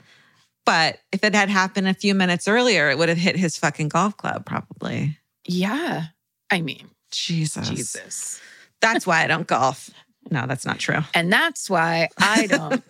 But 0.66 1.00
if 1.14 1.24
it 1.24 1.34
had 1.34 1.50
happened 1.50 1.88
a 1.88 1.94
few 1.94 2.14
minutes 2.14 2.50
earlier, 2.50 2.90
it 2.90 2.98
would 2.98 3.08
have 3.08 3.18
hit 3.18 3.38
his 3.38 3.58
fucking 3.58 3.88
golf 3.88 4.18
club, 4.18 4.46
probably. 4.46 5.18
Yeah. 5.48 6.08
I 6.52 6.60
mean, 6.60 6.90
Jesus. 7.12 7.70
Jesus. 7.70 8.42
That's 8.82 9.08
why 9.08 9.24
I 9.24 9.28
don't 9.28 9.48
golf. 9.48 9.90
No, 10.32 10.46
that's 10.48 10.66
not 10.66 10.80
true. 10.80 11.00
And 11.14 11.32
that's 11.32 11.70
why 11.70 12.10
I 12.18 12.48
don't 12.48 12.84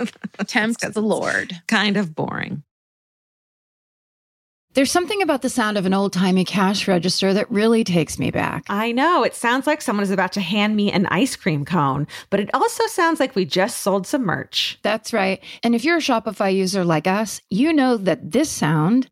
tempt 0.47 0.81
the 0.93 1.01
Lord. 1.01 1.53
Kind 1.67 1.97
of 1.97 2.15
boring. 2.15 2.63
There's 4.73 4.91
something 4.91 5.21
about 5.21 5.43
the 5.43 5.49
sound 5.49 5.77
of 5.77 5.85
an 5.85 5.93
old 5.93 6.13
timey 6.13 6.43
cash 6.43 6.87
register 6.87 7.31
that 7.31 7.51
really 7.51 7.83
takes 7.83 8.17
me 8.17 8.31
back. 8.31 8.65
I 8.69 8.91
know. 8.91 9.21
It 9.21 9.35
sounds 9.35 9.67
like 9.67 9.83
someone 9.83 10.03
is 10.03 10.09
about 10.09 10.31
to 10.33 10.41
hand 10.41 10.75
me 10.75 10.91
an 10.91 11.05
ice 11.07 11.35
cream 11.35 11.63
cone, 11.63 12.07
but 12.31 12.39
it 12.39 12.49
also 12.55 12.83
sounds 12.87 13.19
like 13.19 13.35
we 13.35 13.45
just 13.45 13.83
sold 13.83 14.07
some 14.07 14.23
merch. 14.23 14.79
That's 14.81 15.13
right. 15.13 15.43
And 15.61 15.75
if 15.75 15.85
you're 15.85 15.97
a 15.97 16.01
Shopify 16.01 16.55
user 16.55 16.83
like 16.83 17.05
us, 17.05 17.39
you 17.51 17.71
know 17.71 17.97
that 17.97 18.31
this 18.31 18.49
sound 18.49 19.11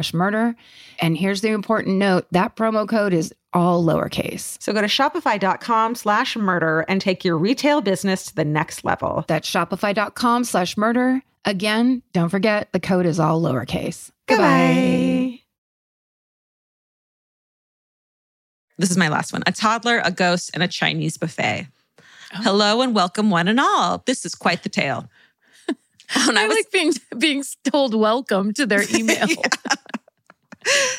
murder. 0.13 0.55
And 0.99 1.15
here's 1.17 1.41
the 1.41 1.49
important 1.49 1.97
note 1.97 2.25
that 2.31 2.55
promo 2.55 2.87
code 2.87 3.13
is 3.13 3.33
all 3.53 3.83
lowercase. 3.83 4.61
So 4.61 4.71
go 4.73 4.81
to 4.81 4.87
shopify.com 4.87 5.95
slash 5.95 6.35
murder 6.35 6.85
and 6.87 7.01
take 7.01 7.23
your 7.25 7.37
retail 7.37 7.81
business 7.81 8.25
to 8.27 8.35
the 8.35 8.45
next 8.45 8.83
level. 8.85 9.25
That's 9.27 9.49
shopify.com 9.49 10.43
slash 10.45 10.77
murder. 10.77 11.21
Again, 11.45 12.01
don't 12.13 12.29
forget 12.29 12.71
the 12.71 12.79
code 12.79 13.05
is 13.05 13.19
all 13.19 13.41
lowercase. 13.41 14.11
Goodbye. 14.27 15.39
This 18.77 18.89
is 18.89 18.97
my 18.97 19.09
last 19.09 19.31
one. 19.33 19.43
A 19.45 19.51
toddler, 19.51 20.01
a 20.03 20.11
ghost, 20.11 20.51
and 20.53 20.63
a 20.63 20.67
Chinese 20.67 21.17
buffet. 21.17 21.67
Oh. 21.99 22.03
Hello 22.41 22.81
and 22.81 22.95
welcome, 22.95 23.29
one 23.29 23.47
and 23.47 23.59
all. 23.59 24.01
This 24.05 24.25
is 24.25 24.33
quite 24.35 24.63
the 24.63 24.69
tale. 24.69 25.07
When 26.27 26.37
I, 26.37 26.45
was- 26.47 26.57
like 26.57 26.71
being 26.71 26.91
being 27.17 27.43
told 27.71 27.93
welcome 27.95 28.53
to 28.55 28.65
their 28.65 28.83
email. 28.95 29.27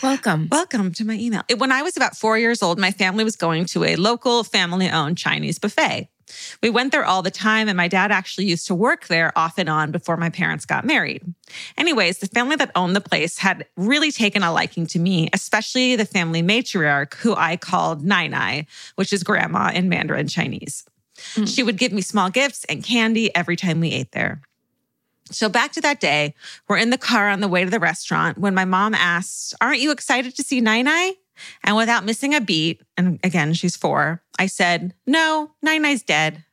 Welcome. 0.03 0.49
Welcome 0.51 0.93
to 0.95 1.05
my 1.05 1.15
email. 1.15 1.43
When 1.57 1.73
I 1.73 1.83
was 1.83 1.97
about 1.97 2.17
four 2.17 2.39
years 2.39 2.63
old, 2.63 2.79
my 2.79 2.91
family 2.91 3.25
was 3.25 3.37
going 3.37 3.67
to 3.67 3.85
a 3.85 3.97
local 3.97 4.45
family 4.45 4.91
owned 4.91 5.19
Chinese 5.19 5.59
buffet. 5.59 6.09
We 6.63 6.71
went 6.71 6.93
there 6.93 7.05
all 7.05 7.23
the 7.23 7.31
time, 7.31 7.69
and 7.69 7.77
my 7.77 7.89
dad 7.89 8.11
actually 8.11 8.47
used 8.47 8.67
to 8.69 8.75
work 8.75 9.07
there 9.09 9.37
off 9.37 9.59
and 9.59 9.69
on 9.69 9.93
before 9.93 10.17
my 10.17 10.31
parents 10.31 10.65
got 10.65 10.85
married. 10.85 11.23
Anyways, 11.77 12.19
the 12.19 12.27
family 12.27 12.57
that 12.57 12.71
owned 12.75 12.97
the 12.97 13.01
place 13.01 13.39
had 13.39 13.67
really 13.77 14.11
taken 14.11 14.43
a 14.43 14.53
liking 14.53 14.87
to 14.89 14.99
me, 14.99 15.29
especially 15.33 15.97
the 15.97 16.07
family 16.07 16.43
matriarch, 16.43 17.15
who 17.15 17.35
I 17.35 17.57
called 17.57 18.05
Nai 18.05 18.29
Nai, 18.29 18.67
which 18.97 19.13
is 19.13 19.23
grandma 19.23 19.71
in 19.75 19.89
Mandarin 19.89 20.29
Chinese. 20.29 20.85
Hmm. 21.35 21.45
She 21.45 21.63
would 21.63 21.77
give 21.77 21.93
me 21.93 22.01
small 22.01 22.31
gifts 22.31 22.65
and 22.65 22.83
candy 22.83 23.35
every 23.35 23.57
time 23.57 23.81
we 23.81 23.91
ate 23.91 24.13
there. 24.13 24.43
So 25.35 25.49
back 25.49 25.73
to 25.73 25.81
that 25.81 26.01
day, 26.01 26.35
we're 26.69 26.79
in 26.79 26.91
the 26.91 26.99
car 26.99 27.29
on 27.29 27.41
the 27.41 27.49
way 27.49 27.65
to 27.65 27.71
the 27.71 27.81
restaurant 27.81 28.39
when 28.39 28.55
my 28.55 28.65
mom 28.65 28.95
asks, 28.95 29.55
Aren't 29.61 29.81
you 29.81 29.91
excited 29.91 30.37
to 30.37 30.43
see 30.43 30.61
Nai 30.61 30.83
Nai? 30.83 31.13
And 31.65 31.77
without 31.77 32.05
missing 32.05 32.35
a 32.35 32.41
beat, 32.41 32.83
and 32.97 33.19
again, 33.25 33.55
she's 33.55 33.77
four, 33.77 34.23
I 34.39 34.47
said, 34.47 34.95
No, 35.07 35.53
Nai 35.63 35.79
Nai's 35.79 36.03
dead. 36.03 36.45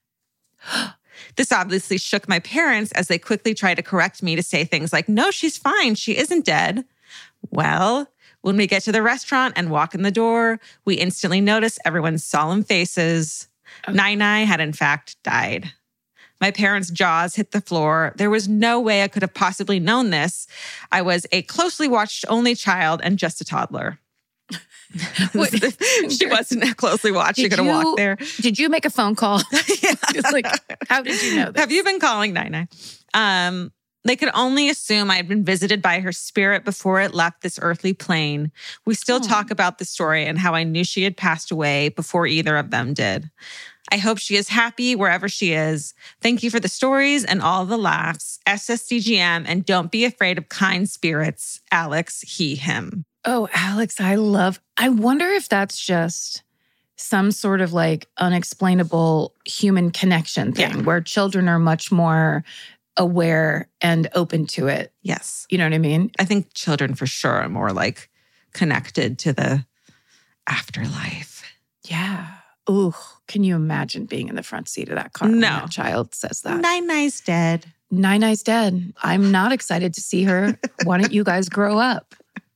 This 1.36 1.52
obviously 1.52 1.98
shook 1.98 2.30
my 2.30 2.40
parents 2.40 2.92
as 2.94 3.08
they 3.08 3.20
quickly 3.20 3.54
tried 3.54 3.76
to 3.76 3.82
correct 3.82 4.24
me 4.24 4.36
to 4.36 4.44
say 4.44 4.64
things 4.64 4.92
like, 4.92 5.08
No, 5.08 5.32
she's 5.32 5.58
fine. 5.58 5.96
She 5.96 6.18
isn't 6.18 6.46
dead. 6.46 6.86
Well, 7.52 8.08
when 8.42 8.58
we 8.58 8.68
get 8.68 8.84
to 8.84 8.92
the 8.92 9.02
restaurant 9.02 9.54
and 9.56 9.70
walk 9.70 9.94
in 9.94 10.02
the 10.02 10.12
door, 10.12 10.60
we 10.86 10.96
instantly 10.96 11.42
notice 11.42 11.78
everyone's 11.86 12.24
solemn 12.24 12.64
faces. 12.64 13.48
Oh. 13.88 13.92
Nai 13.94 14.16
Nai 14.16 14.40
had, 14.40 14.62
in 14.62 14.74
fact, 14.74 15.22
died. 15.24 15.74
My 16.42 16.52
parents' 16.52 16.90
jaws 16.90 17.36
hit 17.36 17.52
the 17.52 17.62
floor. 17.62 18.14
There 18.16 18.30
was 18.30 18.48
no 18.48 18.80
way 18.80 19.04
I 19.04 19.08
could 19.08 19.22
have 19.22 19.34
possibly 19.34 19.80
known 19.80 20.10
this. 20.10 20.48
I 20.92 21.02
was 21.02 21.26
a 21.32 21.42
closely 21.44 21.88
watched 21.88 22.26
only 22.28 22.56
child 22.56 23.02
and 23.04 23.18
just 23.18 23.42
a 23.42 23.46
toddler. 23.46 24.00
She 26.10 26.26
wasn't 26.26 26.78
closely 26.78 27.12
watched. 27.12 27.36
She 27.36 27.48
could 27.50 27.60
have 27.60 27.68
walked 27.68 27.98
there. 27.98 28.18
Did 28.42 28.58
you 28.58 28.70
make 28.70 28.86
a 28.86 28.90
phone 28.90 29.16
call? 29.16 29.42
Like, 30.32 30.48
how 30.90 31.02
did 31.02 31.22
you 31.22 31.36
know 31.36 31.52
this? 31.52 31.60
Have 31.60 31.72
you 31.72 31.84
been 31.84 32.00
calling 32.00 32.34
Nina? 32.34 32.68
Um, 33.14 33.72
they 34.04 34.16
could 34.16 34.30
only 34.34 34.70
assume 34.70 35.12
I 35.12 35.16
had 35.16 35.28
been 35.28 35.44
visited 35.44 35.82
by 35.82 36.00
her 36.00 36.12
spirit 36.12 36.66
before 36.66 37.02
it 37.02 37.14
left 37.14 37.42
this 37.42 37.60
earthly 37.62 37.94
plane. 37.94 38.52
We 38.86 38.96
still 38.96 39.18
Aw. 39.18 39.28
talk 39.28 39.52
about 39.52 39.78
the 39.78 39.86
story 39.86 40.26
and 40.26 40.38
how 40.38 40.56
I 40.56 40.64
knew 40.64 40.84
she 40.84 41.04
had 41.04 41.18
passed 41.18 41.52
away 41.52 41.90
before 41.90 42.26
either 42.26 42.58
of 42.58 42.72
them 42.72 42.94
did. 42.94 43.30
I 43.92 43.98
hope 43.98 44.18
she 44.20 44.36
is 44.36 44.50
happy 44.50 44.96
wherever 44.96 45.28
she 45.30 45.54
is. 45.54 45.94
Thank 46.22 46.44
you 46.44 46.50
for 46.50 46.60
the 46.60 46.68
stories 46.70 47.26
and 47.26 47.42
all 47.42 47.66
the 47.66 47.78
laughs. 47.78 48.40
SSDGM 48.48 49.46
and 49.48 49.66
don't 49.66 49.92
be 49.92 50.06
afraid 50.06 50.38
of 50.38 50.50
kind 50.50 50.90
spirits. 50.90 51.62
Alex, 51.72 52.22
he, 52.22 52.56
him. 52.56 53.04
Oh, 53.26 53.48
Alex, 53.54 54.00
I 54.00 54.16
love. 54.16 54.60
I 54.78 54.90
wonder 54.90 55.26
if 55.28 55.50
that's 55.50 55.80
just 55.80 56.44
some 56.96 57.32
sort 57.32 57.62
of 57.62 57.74
like 57.74 58.08
unexplainable 58.18 59.34
human 59.46 59.92
connection 59.92 60.52
thing 60.54 60.70
Yeah. 60.78 60.82
where 60.82 61.02
children 61.02 61.48
are 61.48 61.60
much 61.60 61.92
more 61.92 62.44
aware 62.98 63.70
and 63.82 64.10
open 64.14 64.46
to 64.48 64.68
it. 64.68 64.92
Yes. 65.02 65.46
You 65.50 65.58
know 65.58 65.64
what 65.64 65.74
I 65.74 65.78
mean? 65.78 66.12
I 66.20 66.26
think 66.26 66.54
children 66.54 66.96
for 66.96 67.08
sure 67.08 67.32
are 67.32 67.48
more 67.50 67.72
like 67.72 68.10
connected 68.54 69.18
to 69.20 69.32
the 69.34 69.66
afterlife. 70.48 71.44
Yeah. 71.88 72.28
Ooh, 72.70 72.94
can 73.28 73.44
you 73.44 73.56
imagine 73.56 74.06
being 74.06 74.28
in 74.28 74.36
the 74.36 74.44
front 74.44 74.70
seat 74.70 74.90
of 74.90 74.96
that 74.96 75.14
car? 75.14 75.28
No. 75.28 75.36
when 75.36 75.42
that 75.42 75.72
child 75.72 76.14
says 76.14 76.42
that. 76.42 76.62
Nai 76.62 76.80
Nai's 76.80 77.20
dead. 77.22 77.66
Nai 77.92 78.18
Nai's 78.18 78.44
dead. 78.44 78.94
I'm 79.02 79.32
not 79.32 79.52
excited 79.52 79.94
to 79.96 80.02
see 80.02 80.24
her. 80.24 80.58
Why 80.84 81.00
don't 81.00 81.12
you 81.12 81.24
guys 81.24 81.50
grow 81.50 81.80
up? 81.80 82.14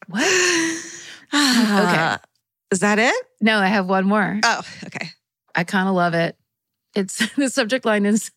What? 0.08 0.22
okay. 1.34 2.18
Is 2.72 2.80
that 2.80 3.00
it? 3.00 3.16
No, 3.42 3.58
I 3.58 3.68
have 3.68 3.88
one 3.88 4.06
more. 4.06 4.40
Oh, 4.44 4.62
okay. 4.86 5.10
I 5.54 5.64
kind 5.64 5.88
of 5.88 5.96
love 5.96 6.14
it. 6.14 6.36
It's 6.96 7.18
the 7.36 7.50
subject 7.50 7.86
line 7.86 8.06
is 8.06 8.32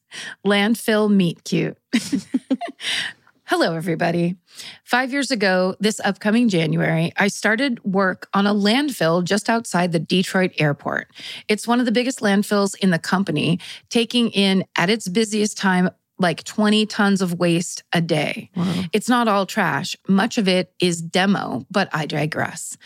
landfill 0.46 1.10
meet 1.10 1.44
cute. 1.44 1.76
Hello, 3.48 3.76
everybody. 3.76 4.34
Five 4.82 5.12
years 5.12 5.30
ago, 5.30 5.76
this 5.78 6.00
upcoming 6.00 6.48
January, 6.48 7.12
I 7.16 7.28
started 7.28 7.78
work 7.84 8.28
on 8.34 8.44
a 8.44 8.52
landfill 8.52 9.22
just 9.22 9.48
outside 9.48 9.92
the 9.92 10.00
Detroit 10.00 10.50
airport. 10.58 11.06
It's 11.46 11.64
one 11.64 11.78
of 11.78 11.86
the 11.86 11.92
biggest 11.92 12.18
landfills 12.18 12.76
in 12.76 12.90
the 12.90 12.98
company, 12.98 13.60
taking 13.88 14.30
in 14.30 14.64
at 14.74 14.90
its 14.90 15.06
busiest 15.06 15.56
time 15.56 15.90
like 16.18 16.42
20 16.42 16.86
tons 16.86 17.22
of 17.22 17.38
waste 17.38 17.84
a 17.92 18.00
day. 18.00 18.50
It's 18.92 19.08
not 19.08 19.28
all 19.28 19.46
trash. 19.46 19.94
Much 20.08 20.38
of 20.38 20.48
it 20.48 20.72
is 20.80 21.00
demo, 21.00 21.66
but 21.70 21.88
I 21.92 22.06
digress. 22.06 22.76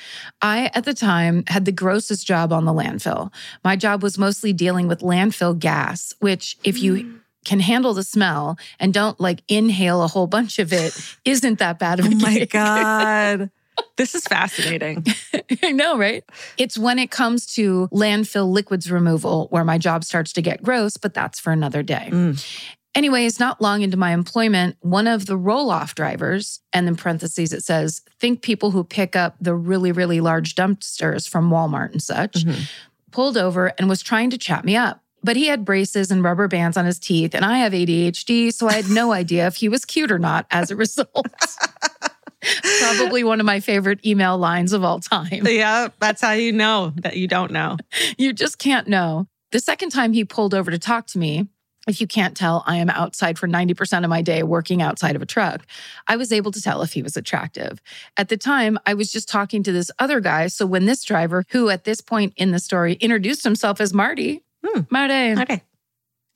I, 0.43 0.71
at 0.75 0.85
the 0.85 0.93
time, 0.93 1.45
had 1.47 1.65
the 1.65 1.73
grossest 1.73 2.27
job 2.27 2.53
on 2.53 2.67
the 2.67 2.75
landfill. 2.75 3.33
My 3.65 3.77
job 3.77 4.03
was 4.03 4.19
mostly 4.19 4.53
dealing 4.53 4.89
with 4.89 5.01
landfill 5.01 5.59
gas, 5.59 6.13
which, 6.19 6.59
if 6.65 6.83
you 6.83 6.95
mm. 6.95 7.20
Can 7.45 7.61
handle 7.61 7.95
the 7.95 8.03
smell 8.03 8.59
and 8.79 8.93
don't 8.93 9.19
like 9.21 9.43
inhale 9.49 10.03
a 10.03 10.09
whole 10.09 10.27
bunch 10.27 10.59
of 10.59 10.73
it, 10.73 10.93
isn't 11.25 11.59
that 11.59 11.79
bad 11.79 12.01
of 12.01 12.07
a 12.07 12.09
Oh 12.09 12.17
my 12.19 12.35
gig. 12.35 12.51
God. 12.51 13.51
This 13.97 14.15
is 14.15 14.25
fascinating. 14.25 15.07
I 15.63 15.73
know, 15.73 15.97
right? 15.97 16.23
It's 16.59 16.77
when 16.77 16.99
it 16.99 17.11
comes 17.11 17.47
to 17.55 17.89
landfill 17.91 18.51
liquids 18.53 18.91
removal 18.91 19.47
where 19.49 19.65
my 19.65 19.79
job 19.79 20.05
starts 20.05 20.35
to 20.35 20.43
get 20.43 20.63
gross, 20.63 20.99
but 20.99 21.15
that's 21.15 21.41
for 21.41 21.51
another 21.51 21.83
day. 21.83 22.09
Mm. 22.13 22.63
Anyways, 22.95 23.41
not 23.41 23.63
long 23.63 23.81
into 23.81 23.97
my 23.97 24.13
employment, 24.13 24.77
one 24.81 25.07
of 25.07 25.25
the 25.27 25.37
roll 25.37 25.71
off 25.71 25.95
drivers, 25.95 26.61
and 26.75 26.89
in 26.89 26.97
parentheses 26.97 27.55
it 27.55 27.63
says, 27.63 28.03
think 28.19 28.43
people 28.43 28.71
who 28.71 28.85
pick 28.85 29.17
up 29.17 29.37
the 29.41 29.55
really, 29.55 29.93
really 29.93 30.21
large 30.21 30.55
dumpsters 30.57 31.27
from 31.29 31.49
Walmart 31.51 31.93
and 31.93 32.03
such, 32.03 32.45
Mhm. 32.45 32.69
pulled 33.13 33.39
over 33.39 33.69
and 33.79 33.89
was 33.89 34.03
trying 34.03 34.29
to 34.31 34.37
chat 34.39 34.63
me 34.65 34.77
up. 34.77 35.03
But 35.23 35.37
he 35.37 35.47
had 35.47 35.65
braces 35.65 36.11
and 36.11 36.25
rubber 36.25 36.49
bands 36.49 36.77
on 36.77 36.87
his 36.87 36.99
teeth, 36.99 37.35
and 37.35 37.45
I 37.45 37.59
have 37.59 37.73
ADHD, 37.73 38.53
so 38.53 38.69
I 38.69 38.73
had 38.73 38.89
no 38.89 39.13
idea 39.23 39.47
if 39.47 39.57
he 39.57 39.69
was 39.69 39.85
cute 39.85 40.11
or 40.11 40.19
not 40.19 40.47
as 40.51 40.71
a 40.71 40.77
result. 40.77 41.09
Probably 42.81 43.23
one 43.23 43.39
of 43.39 43.45
my 43.45 43.61
favorite 43.61 44.05
email 44.07 44.39
lines 44.39 44.73
of 44.73 44.83
all 44.83 44.99
time. 44.99 45.43
Yeah, 45.47 45.89
that's 45.99 46.23
how 46.23 46.33
you 46.33 46.53
know 46.53 46.93
that 46.97 47.19
you 47.19 47.29
don't 47.29 47.51
know. 47.51 47.77
You 48.17 48.33
just 48.33 48.59
can't 48.59 48.89
know. 48.89 49.27
The 49.53 49.61
second 49.61 49.91
time 49.91 50.15
he 50.15 50.25
pulled 50.25 50.55
over 50.55 50.71
to 50.71 50.79
talk 50.79 51.07
to 51.09 51.19
me, 51.19 51.49
If 51.87 52.01
you 52.01 52.07
can't 52.07 52.37
tell, 52.37 52.63
I 52.67 52.77
am 52.77 52.91
outside 52.91 53.39
for 53.39 53.49
90% 53.49 54.05
of 54.05 54.11
my 54.11 54.21
day 54.23 54.43
working 54.43 54.83
outside 54.83 55.17
of 55.17 55.23
a 55.23 55.27
truck. 55.27 55.67
I 56.07 56.17
was 56.17 56.31
able 56.31 56.53
to 56.53 56.61
tell 56.61 56.83
if 56.83 56.93
he 56.93 57.03
was 57.03 57.17
attractive. 57.17 57.81
At 58.17 58.29
the 58.29 58.37
time, 58.37 58.79
I 58.87 58.95
was 58.95 59.11
just 59.11 59.29
talking 59.29 59.63
to 59.63 59.73
this 59.73 59.91
other 59.99 60.21
guy. 60.21 60.49
So 60.49 60.67
when 60.67 60.85
this 60.85 61.03
driver, 61.05 61.45
who 61.51 61.71
at 61.71 61.85
this 61.85 62.01
point 62.01 62.35
in 62.37 62.51
the 62.53 62.59
story 62.59 62.95
introduced 63.01 63.45
himself 63.45 63.81
as 63.81 63.95
Marty, 63.95 64.43
Hmm. 64.65 64.81
Marty, 64.91 65.41
Okay. 65.41 65.63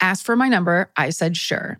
asked 0.00 0.24
for 0.24 0.36
my 0.36 0.48
number, 0.48 0.90
I 0.96 1.10
said 1.10 1.36
sure. 1.36 1.78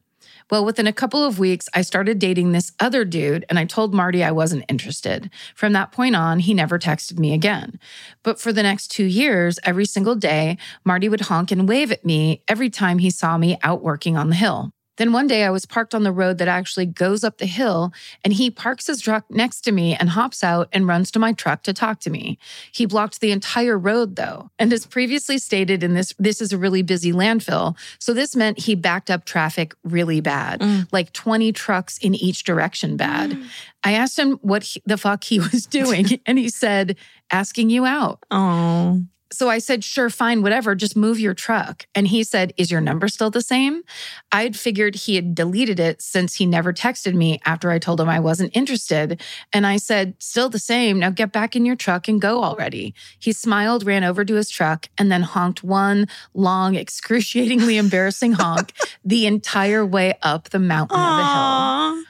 Well, 0.50 0.64
within 0.64 0.86
a 0.86 0.92
couple 0.92 1.24
of 1.24 1.38
weeks, 1.38 1.68
I 1.74 1.80
started 1.80 2.18
dating 2.18 2.52
this 2.52 2.72
other 2.78 3.04
dude, 3.06 3.46
and 3.48 3.58
I 3.58 3.64
told 3.64 3.94
Marty 3.94 4.22
I 4.22 4.30
wasn't 4.30 4.66
interested. 4.68 5.30
From 5.54 5.72
that 5.72 5.90
point 5.90 6.14
on, 6.16 6.38
he 6.40 6.52
never 6.52 6.78
texted 6.78 7.18
me 7.18 7.32
again. 7.32 7.78
But 8.22 8.38
for 8.38 8.52
the 8.52 8.62
next 8.62 8.88
two 8.88 9.06
years, 9.06 9.58
every 9.64 9.86
single 9.86 10.14
day, 10.14 10.58
Marty 10.84 11.08
would 11.08 11.22
honk 11.22 11.50
and 11.50 11.66
wave 11.66 11.90
at 11.90 12.04
me 12.04 12.42
every 12.46 12.68
time 12.68 12.98
he 12.98 13.08
saw 13.10 13.38
me 13.38 13.58
out 13.62 13.82
working 13.82 14.18
on 14.18 14.28
the 14.28 14.34
hill. 14.36 14.72
Then 14.96 15.12
one 15.12 15.26
day 15.26 15.44
I 15.44 15.50
was 15.50 15.66
parked 15.66 15.94
on 15.94 16.02
the 16.04 16.12
road 16.12 16.38
that 16.38 16.48
actually 16.48 16.86
goes 16.86 17.24
up 17.24 17.38
the 17.38 17.46
hill, 17.46 17.92
and 18.22 18.32
he 18.32 18.50
parks 18.50 18.86
his 18.86 19.00
truck 19.00 19.24
next 19.30 19.62
to 19.62 19.72
me 19.72 19.94
and 19.94 20.10
hops 20.10 20.44
out 20.44 20.68
and 20.72 20.86
runs 20.86 21.10
to 21.12 21.18
my 21.18 21.32
truck 21.32 21.62
to 21.64 21.72
talk 21.72 22.00
to 22.00 22.10
me. 22.10 22.38
He 22.72 22.86
blocked 22.86 23.20
the 23.20 23.32
entire 23.32 23.78
road 23.78 24.16
though. 24.16 24.50
And 24.58 24.72
as 24.72 24.86
previously 24.86 25.38
stated 25.38 25.82
in 25.82 25.94
this, 25.94 26.14
this 26.18 26.40
is 26.40 26.52
a 26.52 26.58
really 26.58 26.82
busy 26.82 27.12
landfill. 27.12 27.76
So 27.98 28.14
this 28.14 28.36
meant 28.36 28.58
he 28.60 28.74
backed 28.74 29.10
up 29.10 29.24
traffic 29.24 29.74
really 29.84 30.20
bad, 30.20 30.60
Mm. 30.60 30.86
like 30.92 31.12
20 31.12 31.52
trucks 31.52 31.98
in 31.98 32.14
each 32.14 32.44
direction 32.44 32.96
bad. 32.96 33.36
I 33.82 33.92
asked 33.92 34.18
him 34.18 34.38
what 34.42 34.62
he, 34.62 34.82
the 34.86 34.96
fuck 34.96 35.24
he 35.24 35.38
was 35.40 35.66
doing, 35.70 36.20
and 36.24 36.38
he 36.38 36.48
said, 36.48 36.96
asking 37.30 37.70
you 37.70 37.84
out. 37.84 38.20
Oh. 38.30 39.02
So 39.32 39.48
I 39.48 39.58
said, 39.58 39.82
sure, 39.82 40.10
fine, 40.10 40.42
whatever, 40.42 40.74
just 40.74 40.96
move 40.96 41.18
your 41.18 41.34
truck. 41.34 41.86
And 41.94 42.06
he 42.06 42.22
said, 42.22 42.52
is 42.56 42.70
your 42.70 42.80
number 42.80 43.08
still 43.08 43.30
the 43.30 43.40
same? 43.40 43.82
I'd 44.30 44.56
figured 44.56 44.94
he 44.94 45.16
had 45.16 45.34
deleted 45.34 45.80
it 45.80 46.02
since 46.02 46.34
he 46.34 46.46
never 46.46 46.72
texted 46.72 47.14
me 47.14 47.40
after 47.44 47.70
I 47.70 47.78
told 47.78 48.00
him 48.00 48.08
I 48.08 48.20
wasn't 48.20 48.56
interested. 48.56 49.20
And 49.52 49.66
I 49.66 49.78
said, 49.78 50.14
still 50.18 50.48
the 50.48 50.58
same. 50.58 51.00
Now 51.00 51.10
get 51.10 51.32
back 51.32 51.56
in 51.56 51.64
your 51.64 51.74
truck 51.74 52.06
and 52.06 52.20
go 52.20 52.44
already. 52.44 52.94
He 53.18 53.32
smiled, 53.32 53.84
ran 53.84 54.04
over 54.04 54.24
to 54.24 54.34
his 54.34 54.50
truck, 54.50 54.88
and 54.98 55.10
then 55.10 55.22
honked 55.22 55.64
one 55.64 56.06
long, 56.34 56.74
excruciatingly 56.84 57.76
embarrassing 57.76 58.32
honk 58.32 58.72
the 59.04 59.26
entire 59.26 59.84
way 59.84 60.14
up 60.22 60.50
the 60.50 60.58
mountain 60.58 60.98
of 61.00 61.16
the 61.16 61.24
hill. 61.24 62.04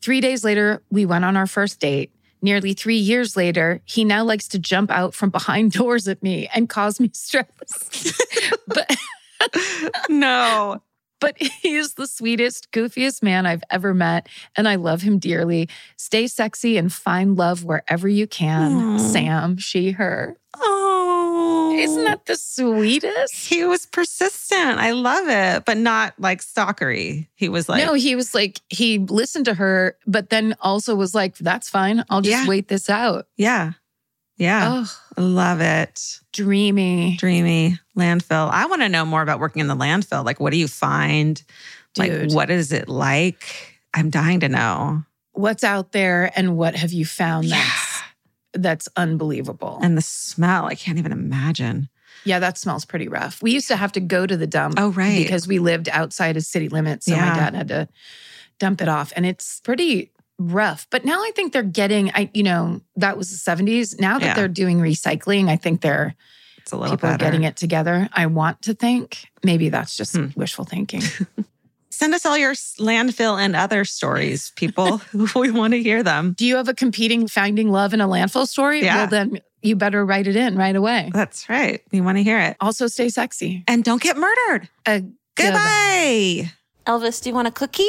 Three 0.00 0.20
days 0.20 0.44
later, 0.44 0.82
we 0.90 1.06
went 1.06 1.24
on 1.24 1.36
our 1.36 1.46
first 1.46 1.80
date. 1.80 2.10
Nearly 2.42 2.74
three 2.74 2.96
years 2.96 3.36
later, 3.36 3.80
he 3.84 4.04
now 4.04 4.24
likes 4.24 4.48
to 4.48 4.58
jump 4.58 4.90
out 4.90 5.14
from 5.14 5.30
behind 5.30 5.72
doors 5.78 6.08
at 6.08 6.22
me 6.22 6.48
and 6.54 6.68
cause 6.68 6.98
me 7.00 7.10
stress. 7.14 8.12
but 8.66 8.96
No. 10.08 10.82
but 11.20 11.36
he 11.40 11.76
is 11.76 11.94
the 11.94 12.06
sweetest, 12.06 12.70
goofiest 12.72 13.22
man 13.22 13.46
I've 13.46 13.62
ever 13.70 13.94
met, 13.94 14.28
and 14.56 14.68
I 14.68 14.74
love 14.74 15.02
him 15.02 15.18
dearly. 15.18 15.68
Stay 15.96 16.26
sexy 16.26 16.76
and 16.76 16.92
find 16.92 17.36
love 17.36 17.64
wherever 17.64 18.08
you 18.08 18.26
can. 18.26 18.72
Aw. 18.72 18.98
Sam, 18.98 19.56
she, 19.56 19.92
her. 19.92 20.36
Oh. 20.56 20.81
Isn't 21.82 22.04
that 22.04 22.26
the 22.26 22.36
sweetest? 22.36 23.34
He 23.48 23.64
was 23.64 23.86
persistent. 23.86 24.78
I 24.78 24.92
love 24.92 25.28
it, 25.28 25.64
but 25.64 25.76
not 25.76 26.14
like 26.18 26.40
stalkery. 26.42 27.28
He 27.34 27.48
was 27.48 27.68
like, 27.68 27.84
no, 27.84 27.94
he 27.94 28.16
was 28.16 28.34
like, 28.34 28.60
he 28.68 28.98
listened 28.98 29.44
to 29.46 29.54
her, 29.54 29.96
but 30.06 30.30
then 30.30 30.54
also 30.60 30.94
was 30.94 31.14
like, 31.14 31.36
that's 31.38 31.68
fine. 31.68 32.04
I'll 32.10 32.20
just 32.20 32.42
Yeah. 32.44 32.48
wait 32.48 32.68
this 32.68 32.88
out. 32.90 33.26
yeah. 33.36 33.72
Yeah. 34.38 34.84
Oh, 34.86 35.22
love 35.22 35.60
it. 35.60 36.18
dreamy. 36.32 37.16
Dreamy 37.18 37.78
landfill. 37.96 38.50
I 38.50 38.66
want 38.66 38.82
to 38.82 38.88
know 38.88 39.04
more 39.04 39.22
about 39.22 39.38
working 39.38 39.60
in 39.60 39.68
the 39.68 39.76
landfill. 39.76 40.24
Like, 40.24 40.40
what 40.40 40.50
do 40.52 40.56
you 40.58 40.66
find? 40.66 41.40
Like, 41.98 42.30
what 42.32 42.50
is 42.50 42.72
it 42.72 42.88
like? 42.88 43.44
I'm 43.94 44.08
dying 44.10 44.40
to 44.40 44.48
know. 44.48 45.04
what's 45.34 45.62
out 45.64 45.92
there 45.92 46.32
and 46.34 46.56
what 46.56 46.74
have 46.74 46.92
you 46.92 47.04
found 47.06 47.44
Yeah. 47.46 47.56
that's 47.56 47.81
that's 48.54 48.88
unbelievable. 48.96 49.78
And 49.82 49.96
the 49.96 50.02
smell, 50.02 50.66
I 50.66 50.74
can't 50.74 50.98
even 50.98 51.12
imagine. 51.12 51.88
yeah, 52.24 52.38
that 52.38 52.58
smells 52.58 52.84
pretty 52.84 53.08
rough. 53.08 53.42
We 53.42 53.50
used 53.52 53.68
to 53.68 53.76
have 53.76 53.92
to 53.92 54.00
go 54.00 54.26
to 54.26 54.36
the 54.36 54.46
dump 54.46 54.74
Oh, 54.78 54.90
right. 54.90 55.22
because 55.22 55.48
we 55.48 55.58
lived 55.58 55.88
outside 55.88 56.36
of 56.36 56.44
city 56.44 56.68
limits. 56.68 57.06
So 57.06 57.14
Yeah. 57.14 57.28
my 57.30 57.34
dad 57.34 57.54
had 57.54 57.68
to 57.68 57.88
dump 58.58 58.80
it 58.80 58.88
off. 58.88 59.12
And 59.16 59.26
it's 59.26 59.60
pretty 59.60 60.12
rough. 60.38 60.86
But 60.90 61.04
now 61.04 61.20
I 61.20 61.30
think 61.34 61.52
they're 61.52 61.62
getting 61.62 62.10
I 62.14 62.30
you 62.34 62.42
know, 62.42 62.80
that 62.96 63.16
was 63.18 63.30
the 63.30 63.36
70s. 63.50 63.98
Now 64.00 64.18
that 64.18 64.24
Yeah. 64.26 64.34
they're 64.34 64.48
doing 64.48 64.78
recycling, 64.78 65.48
I 65.48 65.56
think 65.56 65.80
they're 65.80 66.14
it's 66.58 66.70
a 66.72 66.76
little 66.76 66.96
people 66.96 67.08
better. 67.08 67.24
are 67.24 67.26
getting 67.26 67.42
it 67.44 67.56
together. 67.56 68.08
I 68.12 68.26
want 68.26 68.62
to 68.62 68.74
think. 68.74 69.26
Maybe 69.42 69.68
that's 69.68 69.96
just 69.96 70.14
Hmm. 70.16 70.26
wishful 70.36 70.64
thinking. 70.64 71.02
Send 71.92 72.14
us 72.14 72.24
all 72.24 72.38
your 72.38 72.54
landfill 72.54 73.38
and 73.38 73.54
other 73.54 73.84
stories, 73.84 74.50
people. 74.56 75.02
we 75.36 75.50
want 75.50 75.74
to 75.74 75.82
hear 75.82 76.02
them. 76.02 76.34
Do 76.38 76.46
you 76.46 76.56
have 76.56 76.68
a 76.68 76.74
competing 76.74 77.28
finding 77.28 77.70
love 77.70 77.92
in 77.92 78.00
a 78.00 78.08
landfill 78.08 78.48
story? 78.48 78.82
Yeah. 78.82 78.96
Well 78.96 79.06
then 79.08 79.40
you 79.60 79.76
better 79.76 80.04
write 80.04 80.26
it 80.26 80.34
in 80.34 80.56
right 80.56 80.74
away. 80.74 81.10
That's 81.12 81.48
right. 81.50 81.82
We 81.92 82.00
want 82.00 82.16
to 82.16 82.24
hear 82.24 82.40
it. 82.40 82.56
Also 82.60 82.86
stay 82.86 83.10
sexy. 83.10 83.62
And 83.68 83.84
don't 83.84 84.02
get 84.02 84.16
murdered. 84.16 84.70
Uh, 84.86 85.00
Goodbye. 85.34 86.50
Elvis, 86.86 87.22
do 87.22 87.28
you 87.28 87.34
want 87.34 87.48
a 87.48 87.52
cookie? 87.52 87.88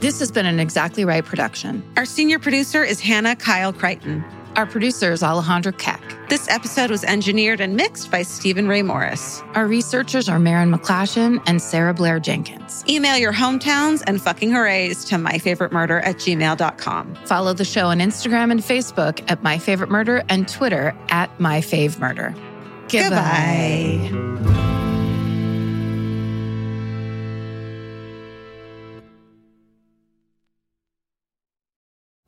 This 0.00 0.20
has 0.20 0.30
been 0.30 0.46
an 0.46 0.58
Exactly 0.58 1.04
Right 1.04 1.24
production. 1.24 1.82
Our 1.96 2.04
senior 2.04 2.38
producer 2.38 2.82
is 2.82 3.00
Hannah 3.00 3.36
Kyle 3.36 3.72
Crichton. 3.72 4.24
Our 4.56 4.64
producer 4.64 5.12
is 5.12 5.20
Alejandra 5.20 5.76
Keck. 5.76 6.00
This 6.30 6.48
episode 6.48 6.90
was 6.90 7.04
engineered 7.04 7.60
and 7.60 7.76
mixed 7.76 8.10
by 8.10 8.22
Stephen 8.22 8.66
Ray 8.66 8.80
Morris. 8.80 9.42
Our 9.54 9.66
researchers 9.66 10.30
are 10.30 10.38
Marin 10.38 10.72
McClashin 10.72 11.42
and 11.46 11.60
Sarah 11.60 11.92
Blair 11.92 12.18
Jenkins. 12.18 12.82
Email 12.88 13.18
your 13.18 13.34
hometowns 13.34 14.02
and 14.06 14.20
fucking 14.20 14.50
hoorays 14.50 15.04
to 15.06 15.16
myfavoritemurder 15.16 16.02
at 16.02 16.16
gmail.com. 16.16 17.14
Follow 17.26 17.52
the 17.52 17.66
show 17.66 17.88
on 17.88 17.98
Instagram 17.98 18.50
and 18.50 18.60
Facebook 18.60 19.22
at 19.30 19.42
My 19.42 19.58
Favorite 19.58 19.90
Murder 19.90 20.24
and 20.30 20.48
Twitter 20.48 20.96
at 21.10 21.38
My 21.38 21.60
Fave 21.60 21.98
Murder. 21.98 22.34
Goodbye. 22.88 24.85